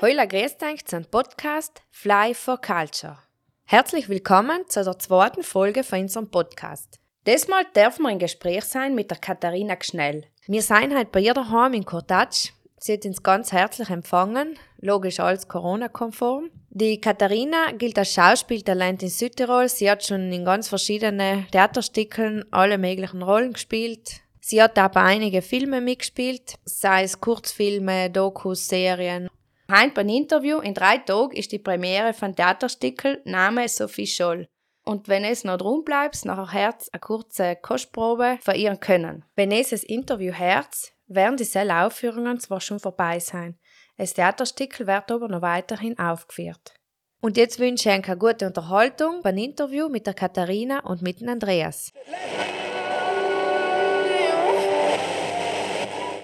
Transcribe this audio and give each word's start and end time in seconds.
Heula 0.00 0.26
grüßt 0.26 0.60
zum 0.84 1.04
Podcast 1.06 1.82
Fly 1.90 2.34
for 2.34 2.60
Culture. 2.60 3.18
Herzlich 3.64 4.08
willkommen 4.08 4.68
zu 4.68 4.84
der 4.84 4.98
zweiten 4.98 5.42
Folge 5.42 5.82
von 5.82 6.00
unserem 6.00 6.30
Podcast. 6.30 7.00
Diesmal 7.26 7.64
dürfen 7.74 8.04
wir 8.04 8.10
im 8.10 8.18
Gespräch 8.18 8.64
sein 8.64 8.94
mit 8.94 9.10
der 9.10 9.18
Katharina 9.18 9.74
Gschnell. 9.74 10.24
Wir 10.46 10.62
sind 10.62 10.96
heute 10.96 11.10
bei 11.10 11.20
ihr 11.20 11.34
daheim 11.34 11.74
in 11.74 11.84
Kortatsch. 11.84 12.50
Sie 12.78 12.92
hat 12.92 13.04
uns 13.04 13.22
ganz 13.22 13.52
herzlich 13.52 13.90
empfangen, 13.90 14.56
logisch 14.78 15.20
alles 15.20 15.48
Corona-konform. 15.48 16.50
Die 16.70 17.00
Katharina 17.00 17.72
gilt 17.72 17.98
als 17.98 18.14
Schauspieltalent 18.14 19.02
in 19.02 19.08
Südtirol. 19.10 19.68
Sie 19.68 19.90
hat 19.90 20.04
schon 20.04 20.32
in 20.32 20.44
ganz 20.44 20.68
verschiedenen 20.68 21.46
Theaterstücken 21.50 22.44
alle 22.52 22.78
möglichen 22.78 23.22
Rollen 23.22 23.52
gespielt. 23.52 24.20
Sie 24.50 24.60
hat 24.60 24.76
auch 24.80 24.88
bei 24.88 25.02
einigen 25.02 25.42
Filmen 25.42 25.84
mitgespielt, 25.84 26.56
sei 26.64 27.04
es 27.04 27.20
Kurzfilme, 27.20 28.10
Dokus, 28.10 28.66
Serien. 28.66 29.28
Heute 29.70 29.94
beim 29.94 30.08
Interview 30.08 30.58
in 30.58 30.74
drei 30.74 30.98
Tagen 30.98 31.36
ist 31.36 31.52
die 31.52 31.60
Premiere 31.60 32.12
von 32.12 32.34
Theaterstückel 32.34 33.22
Name 33.24 33.68
Sophie 33.68 34.08
Scholl. 34.08 34.48
Und 34.84 35.06
wenn 35.06 35.22
es 35.22 35.44
noch 35.44 35.58
drum 35.58 35.84
bleibt, 35.84 36.24
nachher 36.24 36.52
Herz 36.52 36.88
eine 36.90 36.98
kurze 36.98 37.54
Kostprobe 37.62 38.38
von 38.42 38.56
ihren 38.56 38.80
Können. 38.80 39.24
Wenn 39.36 39.52
es 39.52 39.70
das 39.70 39.84
Interview 39.84 40.32
Herz, 40.32 40.90
werden 41.06 41.36
die 41.36 41.70
Aufführungen 41.70 42.40
zwar 42.40 42.60
schon 42.60 42.80
vorbei 42.80 43.20
sein. 43.20 43.56
Das 43.98 44.14
Theaterstück 44.14 44.80
wird 44.80 45.12
aber 45.12 45.28
noch 45.28 45.42
weiterhin 45.42 45.96
aufgeführt. 45.96 46.74
Und 47.20 47.36
jetzt 47.36 47.60
wünsche 47.60 47.88
ich 47.88 47.94
eine 47.94 48.18
gute 48.18 48.48
Unterhaltung 48.48 49.22
beim 49.22 49.36
Interview 49.36 49.88
mit 49.88 50.08
der 50.08 50.14
Katharina 50.14 50.80
und 50.80 51.02
mit 51.02 51.20
dem 51.20 51.28
Andreas. 51.28 51.92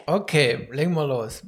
Okay, 0.08 0.68
legen 0.70 0.94
wir 0.94 1.04
los. 1.04 1.42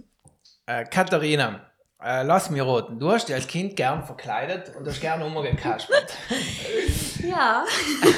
Äh, 0.67 0.85
Katharina, 0.85 1.71
äh, 2.03 2.25
lass 2.25 2.51
mich 2.51 2.61
roten. 2.61 2.99
Du 2.99 3.09
hast 3.09 3.29
dich 3.29 3.35
als 3.37 3.47
Kind 3.47 3.77
gern 3.77 4.05
verkleidet 4.05 4.75
und 4.75 4.85
hast 4.85 5.01
gern 5.01 5.23
umgekaspert. 5.23 6.13
ja. 7.23 7.65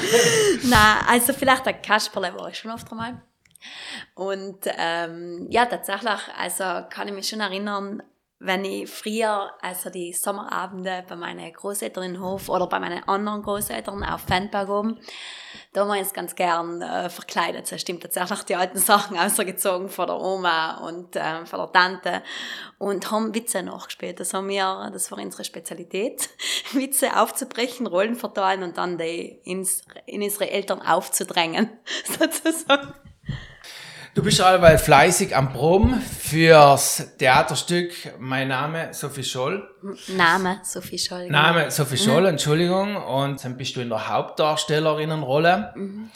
Na, 0.63 1.01
also 1.07 1.33
vielleicht 1.33 1.67
ein 1.67 1.79
Kasperle 1.83 2.33
war 2.35 2.49
ich 2.49 2.57
schon 2.57 2.71
oft 2.71 2.91
einmal. 2.91 3.21
Und 4.15 4.65
ähm, 4.79 5.45
ja, 5.51 5.67
tatsächlich, 5.67 6.19
also 6.35 6.87
kann 6.89 7.07
ich 7.07 7.13
mich 7.13 7.29
schon 7.29 7.41
erinnern, 7.41 8.01
wenn 8.43 8.65
ich 8.65 8.89
früher, 8.89 9.51
also 9.61 9.91
die 9.91 10.13
Sommerabende 10.13 11.03
bei 11.07 11.15
meinen 11.15 11.53
Großeltern 11.53 12.03
in 12.03 12.21
Hof 12.21 12.49
oder 12.49 12.65
bei 12.65 12.79
meinen 12.79 13.07
anderen 13.07 13.43
Großeltern 13.43 14.03
auf 14.03 14.21
Fanberg 14.21 14.67
oben, 14.67 14.99
da 15.73 15.81
haben 15.81 15.89
wir 15.89 15.99
uns 15.99 16.11
ganz 16.11 16.33
gern 16.33 16.81
äh, 16.81 17.11
verkleidet. 17.11 17.71
Das 17.71 17.79
stimmt 17.79 18.01
tatsächlich 18.01 18.41
die 18.43 18.55
alten 18.55 18.79
Sachen 18.79 19.17
ausgezogen 19.19 19.89
von 19.89 20.07
der 20.07 20.19
Oma 20.19 20.77
und 20.87 21.15
äh, 21.15 21.45
von 21.45 21.59
der 21.59 21.71
Tante 21.71 22.23
und 22.79 23.11
haben 23.11 23.35
Witze 23.35 23.61
nachgespielt. 23.61 24.19
Das 24.19 24.33
haben 24.33 24.49
wir, 24.49 24.89
das 24.91 25.11
war 25.11 25.19
unsere 25.19 25.43
Spezialität, 25.43 26.29
Witze 26.73 27.19
aufzubrechen, 27.19 27.85
Rollen 27.85 28.15
verteilen 28.15 28.63
und 28.63 28.75
dann 28.75 28.97
die 28.97 29.39
ins, 29.43 29.83
in 30.07 30.23
unsere 30.23 30.49
Eltern 30.49 30.81
aufzudrängen, 30.81 31.69
sozusagen. 32.19 32.93
Du 34.13 34.21
bist 34.21 34.41
allweil 34.41 34.77
fleißig 34.77 35.37
am 35.37 35.53
Proben 35.53 36.01
fürs 36.01 37.15
Theaterstück 37.17 37.93
Mein 38.19 38.49
Name 38.49 38.93
Sophie 38.93 39.23
Scholl. 39.23 39.65
Name 40.09 40.59
Sophie 40.63 40.99
Scholl. 40.99 41.27
Genau. 41.27 41.41
Name 41.41 41.71
Sophie 41.71 41.95
Scholl, 41.95 42.23
mhm. 42.23 42.27
Entschuldigung. 42.27 42.97
Und 42.97 43.41
dann 43.41 43.55
bist 43.55 43.73
du 43.77 43.79
in 43.79 43.87
der 43.87 44.09
Hauptdarstellerinnenrolle. 44.09 45.71
Mhm. 45.77 46.09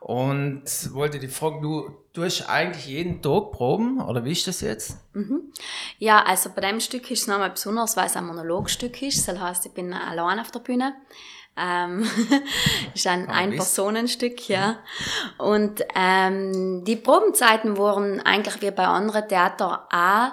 Und 0.00 0.62
wollte 0.92 1.18
die 1.18 1.28
fragen, 1.28 1.62
du, 1.62 2.22
hast 2.22 2.48
eigentlich 2.50 2.86
jeden 2.86 3.22
Tag 3.22 3.52
Proben, 3.52 4.00
oder 4.02 4.24
wie 4.26 4.32
ist 4.32 4.46
das 4.46 4.60
jetzt? 4.60 4.98
Mhm. 5.14 5.50
Ja, 5.98 6.22
also 6.24 6.50
bei 6.54 6.60
dem 6.60 6.80
Stück 6.80 7.10
ist 7.10 7.22
es 7.22 7.26
nochmal 7.28 7.50
besonders, 7.50 7.96
weil 7.96 8.06
es 8.06 8.16
ein 8.16 8.26
Monologstück 8.26 9.00
ist. 9.00 9.26
Das 9.26 9.40
heißt, 9.40 9.66
ich 9.66 9.72
bin 9.72 9.94
allein 9.94 10.38
auf 10.38 10.50
der 10.50 10.60
Bühne. 10.60 10.94
Ähm, 11.58 12.08
ist 12.94 13.06
ein 13.06 13.28
Ein-Personenstück, 13.28 14.48
ja. 14.48 14.78
Und 15.38 15.84
ähm, 15.94 16.84
die 16.84 16.96
Probenzeiten 16.96 17.76
wurden 17.76 18.20
eigentlich 18.20 18.62
wie 18.62 18.70
bei 18.70 18.86
anderen 18.86 19.28
Theater 19.28 19.88
auch, 19.90 20.32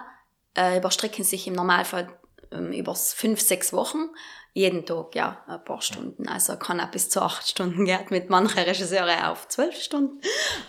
äh, 0.58 0.78
überstrecken 0.78 1.24
sich 1.24 1.47
im 1.47 1.53
Normalfall 1.53 2.08
ähm, 2.56 2.72
über 2.72 2.96
fünf, 2.96 3.42
sechs 3.42 3.74
Wochen 3.74 4.10
jeden 4.58 4.86
Tag, 4.86 5.16
ja, 5.16 5.44
ein 5.48 5.66
paar 5.66 5.82
Stunden. 5.82 6.30
Also 6.30 6.56
kann 6.56 6.80
auch 6.80 6.90
bis 6.90 7.10
zu 7.10 7.22
acht 7.22 7.46
Stunden 7.46 7.84
gehen, 7.84 8.06
mit 8.10 8.30
manchen 8.30 8.60
Regisseuren 8.60 9.26
auf 9.26 9.50
zwölf 9.50 9.76
Stunden. 9.76 10.22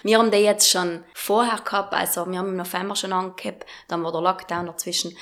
Wir 0.02 0.18
haben 0.18 0.32
die 0.32 0.38
jetzt 0.38 0.68
schon 0.68 1.04
vorher 1.14 1.60
gehabt, 1.60 1.94
also 1.94 2.26
wir 2.28 2.40
haben 2.40 2.48
im 2.48 2.56
November 2.56 2.96
schon 2.96 3.12
angehabt, 3.12 3.64
dann 3.86 4.02
war 4.02 4.10
der 4.10 4.22
Lockdown 4.22 4.66
dazwischen. 4.66 5.16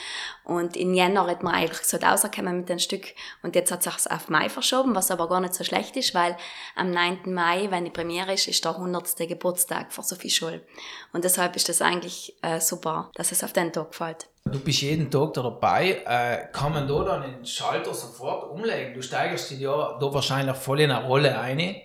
Und 0.45 0.79
in 0.79 0.95
Jänner 0.95 1.27
hat 1.27 1.43
man 1.43 1.55
eigentlich 1.55 1.81
gesagt, 1.81 2.05
rausgekommen 2.05 2.57
mit 2.57 2.71
dem 2.71 2.79
Stück. 2.79 3.15
Und 3.43 3.55
jetzt 3.55 3.71
hat 3.71 3.85
es 3.87 4.05
sich 4.05 4.11
auf 4.11 4.31
Mai 4.31 4.49
verschoben, 4.49 4.95
was 4.95 5.11
aber 5.11 5.29
gar 5.29 5.41
nicht 5.41 5.55
so 5.55 5.63
schlecht 5.63 5.95
ist, 5.99 6.15
weil 6.15 6.35
am 6.75 6.91
9. 6.91 7.35
Mai, 7.35 7.67
wenn 7.69 7.85
die 7.85 7.91
Premiere 7.91 8.33
ist, 8.33 8.49
ist 8.49 8.65
der 8.65 8.77
100. 8.77 9.29
Geburtstag 9.29 9.93
von 9.93 10.05
Sophie 10.05 10.31
Scholl. 10.31 10.67
Und 11.13 11.25
deshalb 11.25 11.55
ist 11.57 11.69
das 11.69 11.83
eigentlich 11.83 12.35
äh, 12.41 12.61
super, 12.61 13.11
dass 13.15 13.31
es 13.31 13.45
auf 13.45 13.53
den 13.53 13.75
Tag 13.75 13.95
fällt. 13.95 14.27
Du 14.50 14.60
bist 14.60 14.82
jeden 14.82 15.10
Tag 15.10 15.32
da 15.32 15.43
dabei. 15.43 16.03
Äh, 16.06 16.53
kann 16.53 16.72
man 16.75 16.87
da 16.87 17.03
dann 17.03 17.22
den 17.22 17.47
Schalter 17.47 17.94
sofort 17.94 18.50
umlegen? 18.50 18.93
Du 18.93 19.03
steigerst 19.03 19.50
dich 19.50 19.60
ja 19.60 19.97
da 19.99 20.12
wahrscheinlich 20.12 20.55
voll 20.56 20.81
in 20.81 20.91
eine 20.91 21.06
Rolle 21.06 21.38
ein. 21.38 21.77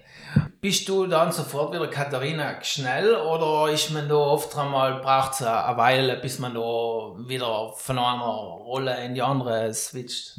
Bist 0.60 0.90
du 0.90 1.08
dann 1.08 1.32
sofort 1.32 1.74
wieder 1.74 1.88
Katharina 1.88 2.62
schnell 2.62 3.16
oder 3.16 3.72
ist 3.72 3.92
man 3.92 4.10
da 4.10 4.16
oft 4.16 4.56
einmal, 4.58 5.00
braucht 5.00 5.34
es 5.36 5.42
eine 5.42 5.78
Weile, 5.78 6.18
bis 6.18 6.38
man 6.40 6.54
da 6.54 6.60
wieder 6.60 7.72
von 7.78 7.98
einer 7.98 8.26
Rolle 8.26 9.06
in 9.06 9.16
die 9.16 9.22
andere 9.22 9.74
switcht? 9.74 10.36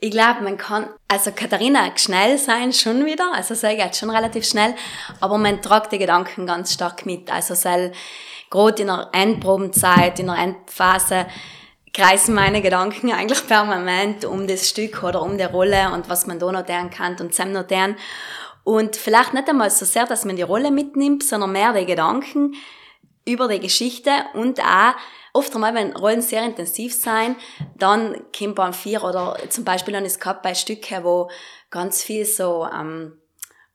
Ich 0.00 0.10
glaube, 0.10 0.42
man 0.42 0.58
kann, 0.58 0.88
also 1.08 1.32
Katharina 1.32 1.90
schnell 1.96 2.36
sein 2.36 2.72
schon 2.72 3.06
wieder, 3.06 3.32
also 3.32 3.54
sei 3.54 3.76
geht 3.76 3.96
schon 3.96 4.10
relativ 4.10 4.44
schnell, 4.46 4.74
aber 5.20 5.38
man 5.38 5.62
tragt 5.62 5.92
die 5.92 5.98
Gedanken 5.98 6.46
ganz 6.46 6.74
stark 6.74 7.06
mit. 7.06 7.32
Also 7.32 7.54
soll 7.54 7.92
gerade 8.50 8.82
in 8.82 8.88
der 8.88 9.08
Endprobenzeit, 9.12 10.18
in 10.18 10.26
der 10.26 10.36
Endphase, 10.36 11.26
kreisen 11.94 12.34
meine 12.34 12.60
Gedanken 12.60 13.10
eigentlich 13.10 13.46
permanent 13.46 14.26
um 14.26 14.46
das 14.46 14.68
Stück 14.68 15.02
oder 15.02 15.22
um 15.22 15.38
die 15.38 15.44
Rolle 15.44 15.90
und 15.94 16.10
was 16.10 16.26
man 16.26 16.38
da 16.38 16.52
noch 16.52 16.66
deren 16.66 16.90
kann 16.90 17.16
und 17.18 17.34
Sam 17.34 17.52
noch 17.52 17.66
deren. 17.66 17.96
Und 18.64 18.96
vielleicht 18.96 19.32
nicht 19.32 19.48
einmal 19.48 19.70
so 19.70 19.86
sehr, 19.86 20.04
dass 20.04 20.26
man 20.26 20.36
die 20.36 20.42
Rolle 20.42 20.70
mitnimmt, 20.70 21.22
sondern 21.22 21.52
mehr 21.52 21.72
die 21.72 21.86
Gedanken 21.86 22.54
über 23.26 23.48
die 23.48 23.60
Geschichte 23.60 24.10
und 24.34 24.60
auch 24.60 24.94
oft 25.32 25.54
einmal, 25.54 25.74
wenn 25.74 25.94
Rollen 25.94 26.22
sehr 26.22 26.42
intensiv 26.44 26.94
sein, 26.94 27.36
dann 27.76 28.22
kommt 28.36 28.54
beim 28.54 28.72
Vier 28.72 29.04
oder 29.04 29.36
zum 29.50 29.64
Beispiel 29.64 29.92
dann 29.92 30.04
ist 30.04 30.20
gehabt 30.20 30.42
bei 30.42 30.54
Stücken, 30.54 31.04
wo 31.04 31.28
ganz 31.70 32.02
viel 32.02 32.24
so 32.24 32.66
ähm, 32.66 33.18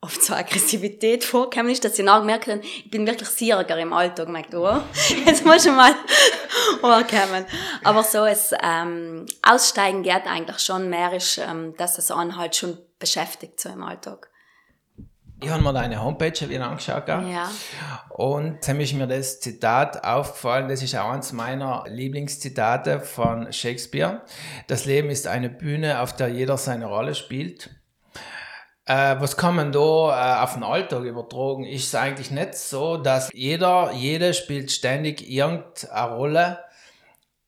oft 0.01 0.23
so 0.23 0.33
Aggressivität 0.33 1.23
vorkommen 1.23 1.69
ist, 1.69 1.85
dass 1.85 1.99
ich 1.99 2.05
nachgemerkt 2.05 2.47
habe, 2.47 2.61
ich 2.61 2.89
bin 2.89 3.05
wirklich 3.05 3.29
Sieger 3.29 3.77
im 3.77 3.93
Alltag, 3.93 4.29
merkt 4.29 4.55
oh, 4.55 4.81
jetzt 5.25 5.45
muss 5.45 5.65
ich 5.65 5.71
mal 5.71 5.93
vorkommen. 6.81 7.45
Aber 7.83 8.03
so 8.03 8.25
es 8.25 8.53
ähm, 8.63 9.25
Aussteigen 9.43 10.01
geht 10.01 10.25
eigentlich 10.25 10.59
schon 10.59 10.89
mehr, 10.89 11.13
ist, 11.13 11.37
ähm, 11.37 11.75
dass 11.77 11.97
es 11.97 12.09
einen 12.09 12.37
halt 12.37 12.55
schon 12.55 12.77
beschäftigt 12.97 13.59
so 13.59 13.69
im 13.69 13.83
Alltag. 13.83 14.30
Ich 15.43 15.49
habe 15.49 15.63
mir 15.63 15.73
deine 15.73 16.03
Homepage 16.03 16.49
wieder 16.49 16.67
angeschaut. 16.67 17.07
Ja. 17.07 17.49
Und 18.09 18.67
dann 18.67 18.79
ist 18.79 18.93
mir 18.93 19.07
das 19.07 19.39
Zitat 19.39 20.03
aufgefallen, 20.03 20.69
das 20.69 20.83
ist 20.83 20.95
auch 20.95 21.09
eines 21.09 21.33
meiner 21.33 21.83
Lieblingszitate 21.87 22.99
von 22.99 23.51
Shakespeare. 23.51 24.21
Das 24.67 24.85
Leben 24.85 25.09
ist 25.09 25.25
eine 25.25 25.49
Bühne, 25.49 25.99
auf 25.99 26.15
der 26.15 26.27
jeder 26.27 26.57
seine 26.57 26.85
Rolle 26.85 27.15
spielt. 27.15 27.71
Äh, 28.85 29.15
was 29.19 29.35
kann 29.35 29.55
man 29.55 29.71
da 29.71 29.79
äh, 29.79 30.43
auf 30.43 30.53
den 30.53 30.63
Alltag 30.63 31.03
übertragen? 31.03 31.65
Ist 31.65 31.87
es 31.87 31.95
eigentlich 31.95 32.29
nicht 32.29 32.53
so, 32.55 32.97
dass 32.97 33.31
jeder, 33.33 33.93
jede 33.93 34.35
spielt 34.35 34.71
ständig 34.71 35.27
irgendeine 35.27 36.13
Rolle, 36.13 36.59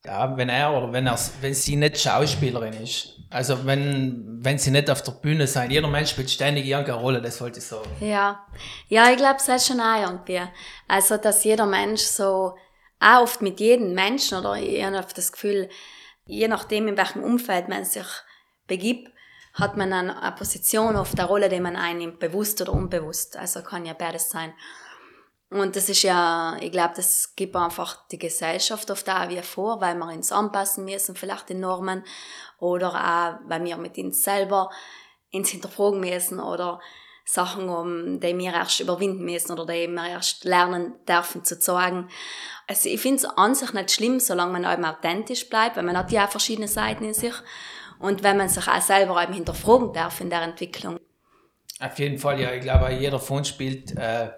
ja, 0.05 0.35
wenn 0.35 0.49
er 0.49 0.73
oder 0.73 0.91
wenn, 0.91 1.07
er, 1.07 1.17
wenn 1.41 1.53
sie 1.53 1.75
nicht 1.75 1.99
Schauspielerin 1.99 2.73
ist. 2.73 3.09
Also 3.29 3.65
wenn, 3.65 4.39
wenn 4.43 4.59
sie 4.59 4.69
nicht 4.69 4.89
auf 4.89 5.01
der 5.01 5.13
Bühne 5.13 5.47
sein, 5.47 5.71
jeder 5.71 5.87
Mensch 5.87 6.11
spielt 6.11 6.29
ständig 6.29 6.65
irgendeine 6.65 6.99
Rolle, 6.99 7.21
das 7.21 7.41
wollte 7.41 7.59
ich 7.59 7.65
sagen. 7.65 7.89
Ja, 7.99 8.45
ja 8.89 9.09
ich 9.09 9.17
glaube, 9.17 9.37
es 9.37 9.47
ist 9.47 9.67
schon 9.67 9.79
auch 9.79 10.01
irgendwie. 10.01 10.41
Also, 10.87 11.17
dass 11.17 11.43
jeder 11.43 11.65
Mensch 11.65 12.01
so, 12.01 12.55
auch 12.99 13.21
oft 13.21 13.41
mit 13.41 13.59
jedem 13.59 13.93
Menschen, 13.93 14.37
oder 14.37 14.55
ich 14.55 14.83
habe 14.83 15.07
das 15.15 15.31
Gefühl, 15.31 15.69
je 16.25 16.47
nachdem, 16.47 16.87
in 16.87 16.97
welchem 16.97 17.23
Umfeld 17.23 17.69
man 17.69 17.85
sich 17.85 18.05
begibt, 18.67 19.09
hat 19.53 19.77
man 19.77 19.93
eine 19.93 20.35
Position 20.35 20.95
auf 20.95 21.13
der 21.15 21.25
Rolle, 21.25 21.49
die 21.49 21.59
man 21.59 21.75
einnimmt, 21.75 22.19
bewusst 22.19 22.61
oder 22.61 22.73
unbewusst. 22.73 23.37
Also 23.37 23.61
kann 23.61 23.85
ja 23.85 23.93
beides 23.93 24.29
sein. 24.29 24.53
Und 25.59 25.75
das 25.75 25.89
ist 25.89 26.03
ja, 26.03 26.57
ich 26.59 26.71
glaube, 26.71 26.93
das 26.95 27.35
gibt 27.35 27.55
einfach 27.55 28.07
die 28.07 28.17
Gesellschaft 28.17 28.89
oft 28.91 29.09
auch 29.09 29.29
wie 29.29 29.41
vor, 29.41 29.81
weil 29.81 29.95
wir 29.95 30.07
uns 30.07 30.31
anpassen 30.31 30.85
müssen, 30.85 31.15
vielleicht 31.15 31.49
die 31.49 31.55
Normen, 31.55 32.03
oder 32.59 32.89
auch, 32.89 33.49
weil 33.49 33.63
wir 33.63 33.77
mit 33.77 33.97
uns 33.97 34.23
selber 34.23 34.69
ins 35.29 35.49
Hinterfragen 35.49 35.99
müssen, 35.99 36.39
oder 36.39 36.79
Sachen, 37.25 37.69
um, 37.69 38.19
die 38.19 38.37
wir 38.37 38.53
erst 38.53 38.81
überwinden 38.81 39.23
müssen 39.23 39.53
oder 39.53 39.65
die 39.65 39.87
wir 39.87 40.07
erst 40.07 40.43
lernen 40.43 40.93
dürfen 41.07 41.43
zu 41.43 41.59
sagen. 41.59 42.09
Also 42.67 42.89
ich 42.89 42.99
finde 42.99 43.17
es 43.17 43.25
an 43.25 43.55
sich 43.55 43.73
nicht 43.73 43.91
schlimm, 43.91 44.19
solange 44.19 44.59
man 44.59 44.71
eben 44.71 44.85
authentisch 44.85 45.49
bleibt, 45.49 45.77
weil 45.77 45.83
man 45.83 45.97
hat 45.97 46.11
ja 46.11 46.25
auch 46.25 46.29
verschiedene 46.29 46.67
Seiten 46.67 47.05
in 47.05 47.13
sich 47.13 47.33
und 47.99 48.23
wenn 48.23 48.37
man 48.37 48.49
sich 48.49 48.67
auch 48.67 48.81
selber 48.81 49.23
eben 49.23 49.33
hinterfragen 49.33 49.93
darf 49.93 50.19
in 50.19 50.29
der 50.29 50.41
Entwicklung. 50.41 50.99
Auf 51.79 51.97
jeden 51.99 52.17
Fall, 52.17 52.39
ja, 52.39 52.53
ich 52.53 52.61
glaube, 52.61 52.91
jeder 52.91 53.19
von 53.19 53.37
uns 53.37 53.49
spielt 53.49 53.97
äh, 53.97 54.29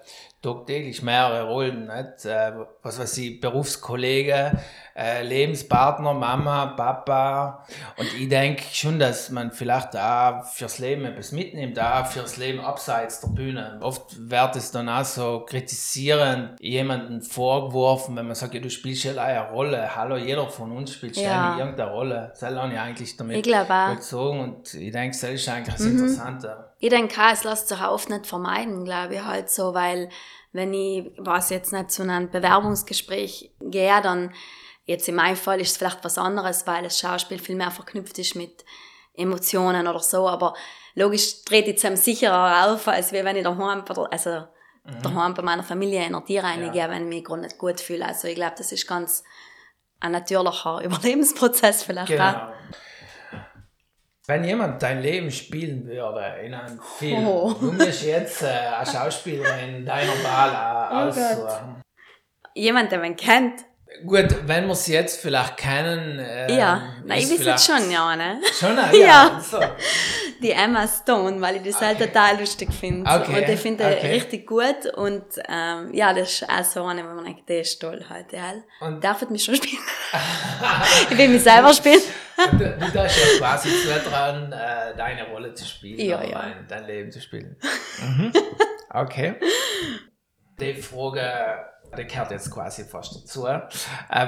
tagtäglich 0.46 1.02
mehrere 1.02 1.48
Rollen. 1.48 1.88
Nicht? 1.88 2.26
Äh, 2.26 2.54
was 2.82 3.00
weiß 3.00 3.18
ich, 3.18 3.40
Berufskollege, 3.42 4.52
äh, 4.98 5.24
Lebenspartner, 5.24 6.14
Mama, 6.14 6.68
Papa. 6.68 7.66
Und 7.98 8.08
ich 8.18 8.30
denke 8.30 8.64
schon, 8.72 8.98
dass 8.98 9.30
man 9.30 9.52
vielleicht 9.52 9.96
auch 9.98 10.46
fürs 10.46 10.80
Leben 10.80 11.04
etwas 11.04 11.34
mitnimmt, 11.34 11.78
auch 11.80 12.06
fürs 12.06 12.38
Leben 12.38 12.62
abseits 12.62 13.20
der 13.20 13.28
Bühne. 13.28 13.78
Oft 13.82 14.30
wird 14.30 14.56
es 14.56 14.72
dann 14.72 14.88
auch 14.88 15.04
so 15.04 15.46
kritisierend 15.46 16.60
jemanden 16.62 17.22
vorgeworfen, 17.22 18.16
wenn 18.16 18.26
man 18.26 18.36
sagt, 18.36 18.54
ja, 18.54 18.62
du 18.62 18.70
spielst 18.70 19.04
ja 19.04 19.22
eine 19.22 19.50
Rolle. 19.52 19.96
Hallo, 19.96 20.16
jeder 20.16 20.48
von 20.48 20.72
uns 20.72 20.94
spielt 20.94 21.18
ja. 21.18 21.58
irgendeine 21.58 21.92
Rolle. 21.92 22.28
Das 22.30 22.40
soll 22.40 22.72
ich 22.72 22.80
eigentlich 22.80 23.18
damit 23.18 23.44
bezogen. 23.44 24.40
Und 24.40 24.74
ich 24.74 24.92
denke, 24.94 25.18
das 25.20 25.30
ist 25.30 25.50
eigentlich 25.50 25.76
das 25.76 25.86
mhm. 25.86 26.00
Interessante. 26.00 26.70
Ich 26.80 26.90
denke 26.90 27.20
auch, 27.20 27.34
es 27.34 27.44
lässt 27.44 27.68
sich 27.68 27.82
auch 27.82 27.92
oft 27.92 28.10
nicht 28.10 28.28
vermeiden, 28.28 28.86
glaube 28.86 29.16
ich, 29.16 29.24
halt 29.24 29.50
so, 29.50 29.74
weil 29.74 30.10
wenn 30.54 30.74
ich, 30.74 31.12
was 31.18 31.50
jetzt 31.50 31.74
nicht 31.74 31.92
zu 31.92 32.04
einem 32.04 32.30
Bewerbungsgespräch 32.30 33.52
gehe, 33.60 34.02
dann 34.02 34.32
Jetzt 34.86 35.10
in 35.10 35.16
meinem 35.16 35.36
Fall 35.36 35.60
ist 35.60 35.72
es 35.72 35.78
vielleicht 35.78 36.04
was 36.04 36.18
anderes, 36.18 36.66
weil 36.68 36.84
das 36.84 37.00
Schauspiel 37.00 37.40
viel 37.40 37.56
mehr 37.56 37.72
verknüpft 37.72 38.18
ist 38.20 38.36
mit 38.36 38.64
Emotionen 39.16 39.88
oder 39.88 40.00
so, 40.00 40.28
aber 40.28 40.54
logisch 40.94 41.38
ich 41.50 41.84
es 41.84 42.06
sicherer 42.06 42.68
auf, 42.68 42.88
als 42.88 43.12
wenn 43.12 43.36
ich 43.36 43.44
daheim, 43.44 43.84
also 44.12 44.30
mhm. 44.84 45.02
daheim 45.02 45.34
bei 45.34 45.42
meiner 45.42 45.64
Familie 45.64 46.06
in 46.06 46.14
der 46.14 46.24
Tierreinigung, 46.24 46.76
ja. 46.76 46.90
wenn 46.90 47.04
ich 47.04 47.10
mich 47.10 47.24
gerade 47.24 47.42
nicht 47.42 47.58
gut 47.58 47.80
fühle. 47.80 48.06
Also 48.06 48.28
ich 48.28 48.36
glaube, 48.36 48.56
das 48.58 48.72
ist 48.72 48.88
ganz 48.88 49.24
ein 50.00 50.12
natürlicher 50.12 50.82
Überlebensprozess 50.84 51.84
vielleicht 51.84 52.12
genau. 52.12 52.30
auch. 52.30 52.50
Wenn 54.28 54.44
jemand 54.44 54.82
dein 54.82 55.02
Leben 55.02 55.30
spielen 55.30 55.86
würde 55.86 56.40
in 56.44 56.54
einem 56.54 56.80
Film, 56.80 57.28
oh. 57.28 57.54
du 57.60 57.72
musst 57.72 58.04
jetzt 58.04 58.42
äh, 58.42 58.48
eine 58.48 58.86
Schauspielerin 58.86 59.86
deiner 59.86 60.14
Wahl 60.24 60.90
oh 60.92 60.96
aussuchen. 61.10 61.82
Jemand, 62.56 62.92
den 62.92 63.02
man 63.02 63.16
kennt. 63.16 63.66
Gut, 64.04 64.48
wenn 64.48 64.66
wir 64.66 64.74
es 64.74 64.88
jetzt 64.88 65.22
vielleicht 65.22 65.58
kennen. 65.58 66.20
Ähm, 66.20 66.58
ja, 66.58 66.96
nein, 67.06 67.20
ich 67.20 67.30
weiß 67.30 67.56
es 67.56 67.66
schon, 67.66 67.92
ja, 67.92 68.16
ne? 68.16 68.42
Schon, 68.60 68.76
ja. 68.94 68.94
ja. 68.94 69.40
So. 69.40 69.60
Die 70.42 70.52
Emma 70.52 70.88
Stone, 70.88 71.40
weil 71.40 71.58
ich 71.58 71.62
die 71.62 71.74
halt 71.74 71.96
okay. 71.96 72.00
halt 72.00 72.14
total 72.14 72.40
lustig 72.40 72.74
finde. 72.74 73.10
Okay. 73.10 73.42
Und 73.44 73.50
ich 73.50 73.60
finde 73.60 73.86
okay. 73.86 74.12
richtig 74.14 74.48
gut 74.48 74.86
und 74.96 75.24
ähm, 75.48 75.94
ja, 75.94 76.14
das 76.14 76.42
ist 76.42 76.50
auch 76.50 76.64
so 76.64 76.86
eine, 76.86 77.04
wo 77.04 77.14
man 77.16 77.26
denkt, 77.26 77.48
der 77.48 77.62
ist 77.62 77.80
toll 77.80 78.04
heute, 78.10 78.36
ja. 78.36 78.54
Und 78.82 79.04
darf 79.04 79.28
mich 79.30 79.44
schon 79.44 79.56
spielen? 79.56 79.82
ich 81.10 81.18
will 81.18 81.30
mich 81.30 81.44
selber 81.44 81.74
spielen. 81.74 82.02
du, 82.52 82.58
du 82.58 82.92
darfst 82.92 83.18
ja 83.18 83.38
quasi 83.38 83.70
zutrauen, 83.70 84.52
äh, 84.52 84.96
deine 84.96 85.28
Rolle 85.30 85.54
zu 85.54 85.66
spielen, 85.66 86.00
ja, 86.00 86.24
ja. 86.24 86.42
Dein, 86.42 86.68
dein 86.68 86.86
Leben 86.86 87.12
zu 87.12 87.22
spielen. 87.22 87.56
Mhm. 87.98 88.34
Okay. 88.90 89.36
Die 90.60 90.74
Frage 90.74 91.66
der 91.96 92.06
gehört 92.06 92.32
jetzt 92.32 92.52
quasi 92.52 92.84
fast 92.84 93.16
dazu. 93.16 93.46
Äh, 93.48 93.62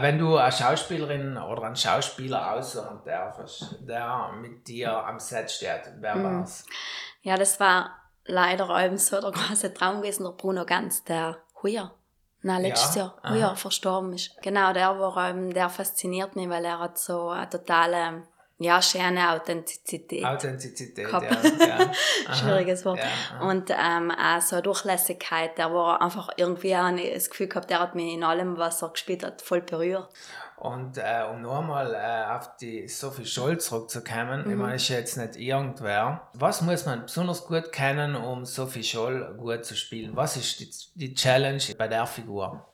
wenn 0.01 0.17
du 0.17 0.37
eine 0.37 0.51
Schauspielerin 0.51 1.37
oder 1.37 1.63
einen 1.63 1.75
Schauspieler 1.75 2.53
aussuchen 2.53 3.01
darfst, 3.05 3.75
der 3.87 4.31
mit 4.41 4.67
dir 4.67 5.05
am 5.05 5.19
Set 5.19 5.51
steht, 5.51 5.81
wer 5.99 6.15
mhm. 6.15 6.23
war's? 6.23 6.65
Ja, 7.21 7.35
das 7.35 7.59
war 7.59 7.91
leider 8.25 8.69
eben 8.83 8.97
so 8.97 9.19
der 9.19 9.31
große 9.31 9.73
Traum 9.73 10.01
gewesen, 10.01 10.23
der 10.23 10.31
Bruno 10.31 10.65
Ganz, 10.65 11.03
der 11.03 11.37
Huier. 11.61 11.91
Nein, 12.41 12.61
letztes 12.61 12.95
ja? 12.95 13.13
Jahr, 13.23 13.33
Huier, 13.33 13.55
verstorben 13.55 14.13
ist. 14.13 14.31
Genau, 14.41 14.71
der 14.71 14.99
war, 14.99 15.29
ähm, 15.29 15.53
der 15.53 15.69
fasziniert 15.69 16.35
mich, 16.35 16.49
weil 16.49 16.63
er 16.63 16.79
hat 16.79 16.97
so 16.97 17.29
eine 17.29 17.49
totale 17.49 18.23
ja, 18.59 18.81
schöne 18.81 19.31
Authentizität. 19.31 20.25
Authentizität, 20.25 21.07
ja. 21.11 21.21
ja. 21.21 21.93
Schwieriges 22.33 22.85
Wort. 22.85 22.99
Ja, 22.99 23.47
und 23.47 23.69
ähm, 23.69 24.11
auch 24.11 24.41
so 24.41 24.55
eine 24.55 24.63
Durchlässigkeit, 24.63 25.57
der 25.57 25.71
war 25.73 26.01
einfach 26.01 26.29
irgendwie 26.37 26.75
auch 26.75 26.89
das 27.13 27.29
Gefühl 27.29 27.47
gehabt, 27.47 27.69
der 27.69 27.79
hat 27.79 27.93
mich 27.93 28.13
in 28.13 28.23
allem, 28.23 28.57
was 28.57 28.81
er 28.81 28.89
gespielt 28.89 29.23
hat, 29.23 29.41
voll 29.41 29.61
berührt. 29.61 30.09
Und 30.57 30.97
äh, 30.97 31.23
um 31.31 31.43
nochmal 31.43 31.93
äh, 31.93 32.35
auf 32.35 32.57
die 32.57 32.87
Sophie 32.87 33.27
Scholl 33.27 33.59
zurückzukommen, 33.59 34.43
mhm. 34.43 34.51
ich 34.51 34.57
meine, 34.57 34.75
ist 34.75 34.87
jetzt 34.89 35.15
nicht 35.15 35.35
irgendwer. 35.35 36.29
Was 36.33 36.63
muss 36.63 36.83
man 36.87 37.03
besonders 37.03 37.45
gut 37.45 37.71
kennen, 37.71 38.15
um 38.15 38.43
Sophie 38.43 38.83
Scholl 38.83 39.35
gut 39.37 39.65
zu 39.65 39.75
spielen? 39.75 40.15
Was 40.15 40.35
ist 40.35 40.59
die, 40.59 40.69
die 40.95 41.13
Challenge 41.13 41.61
bei 41.77 41.87
der 41.87 42.07
Figur? 42.07 42.65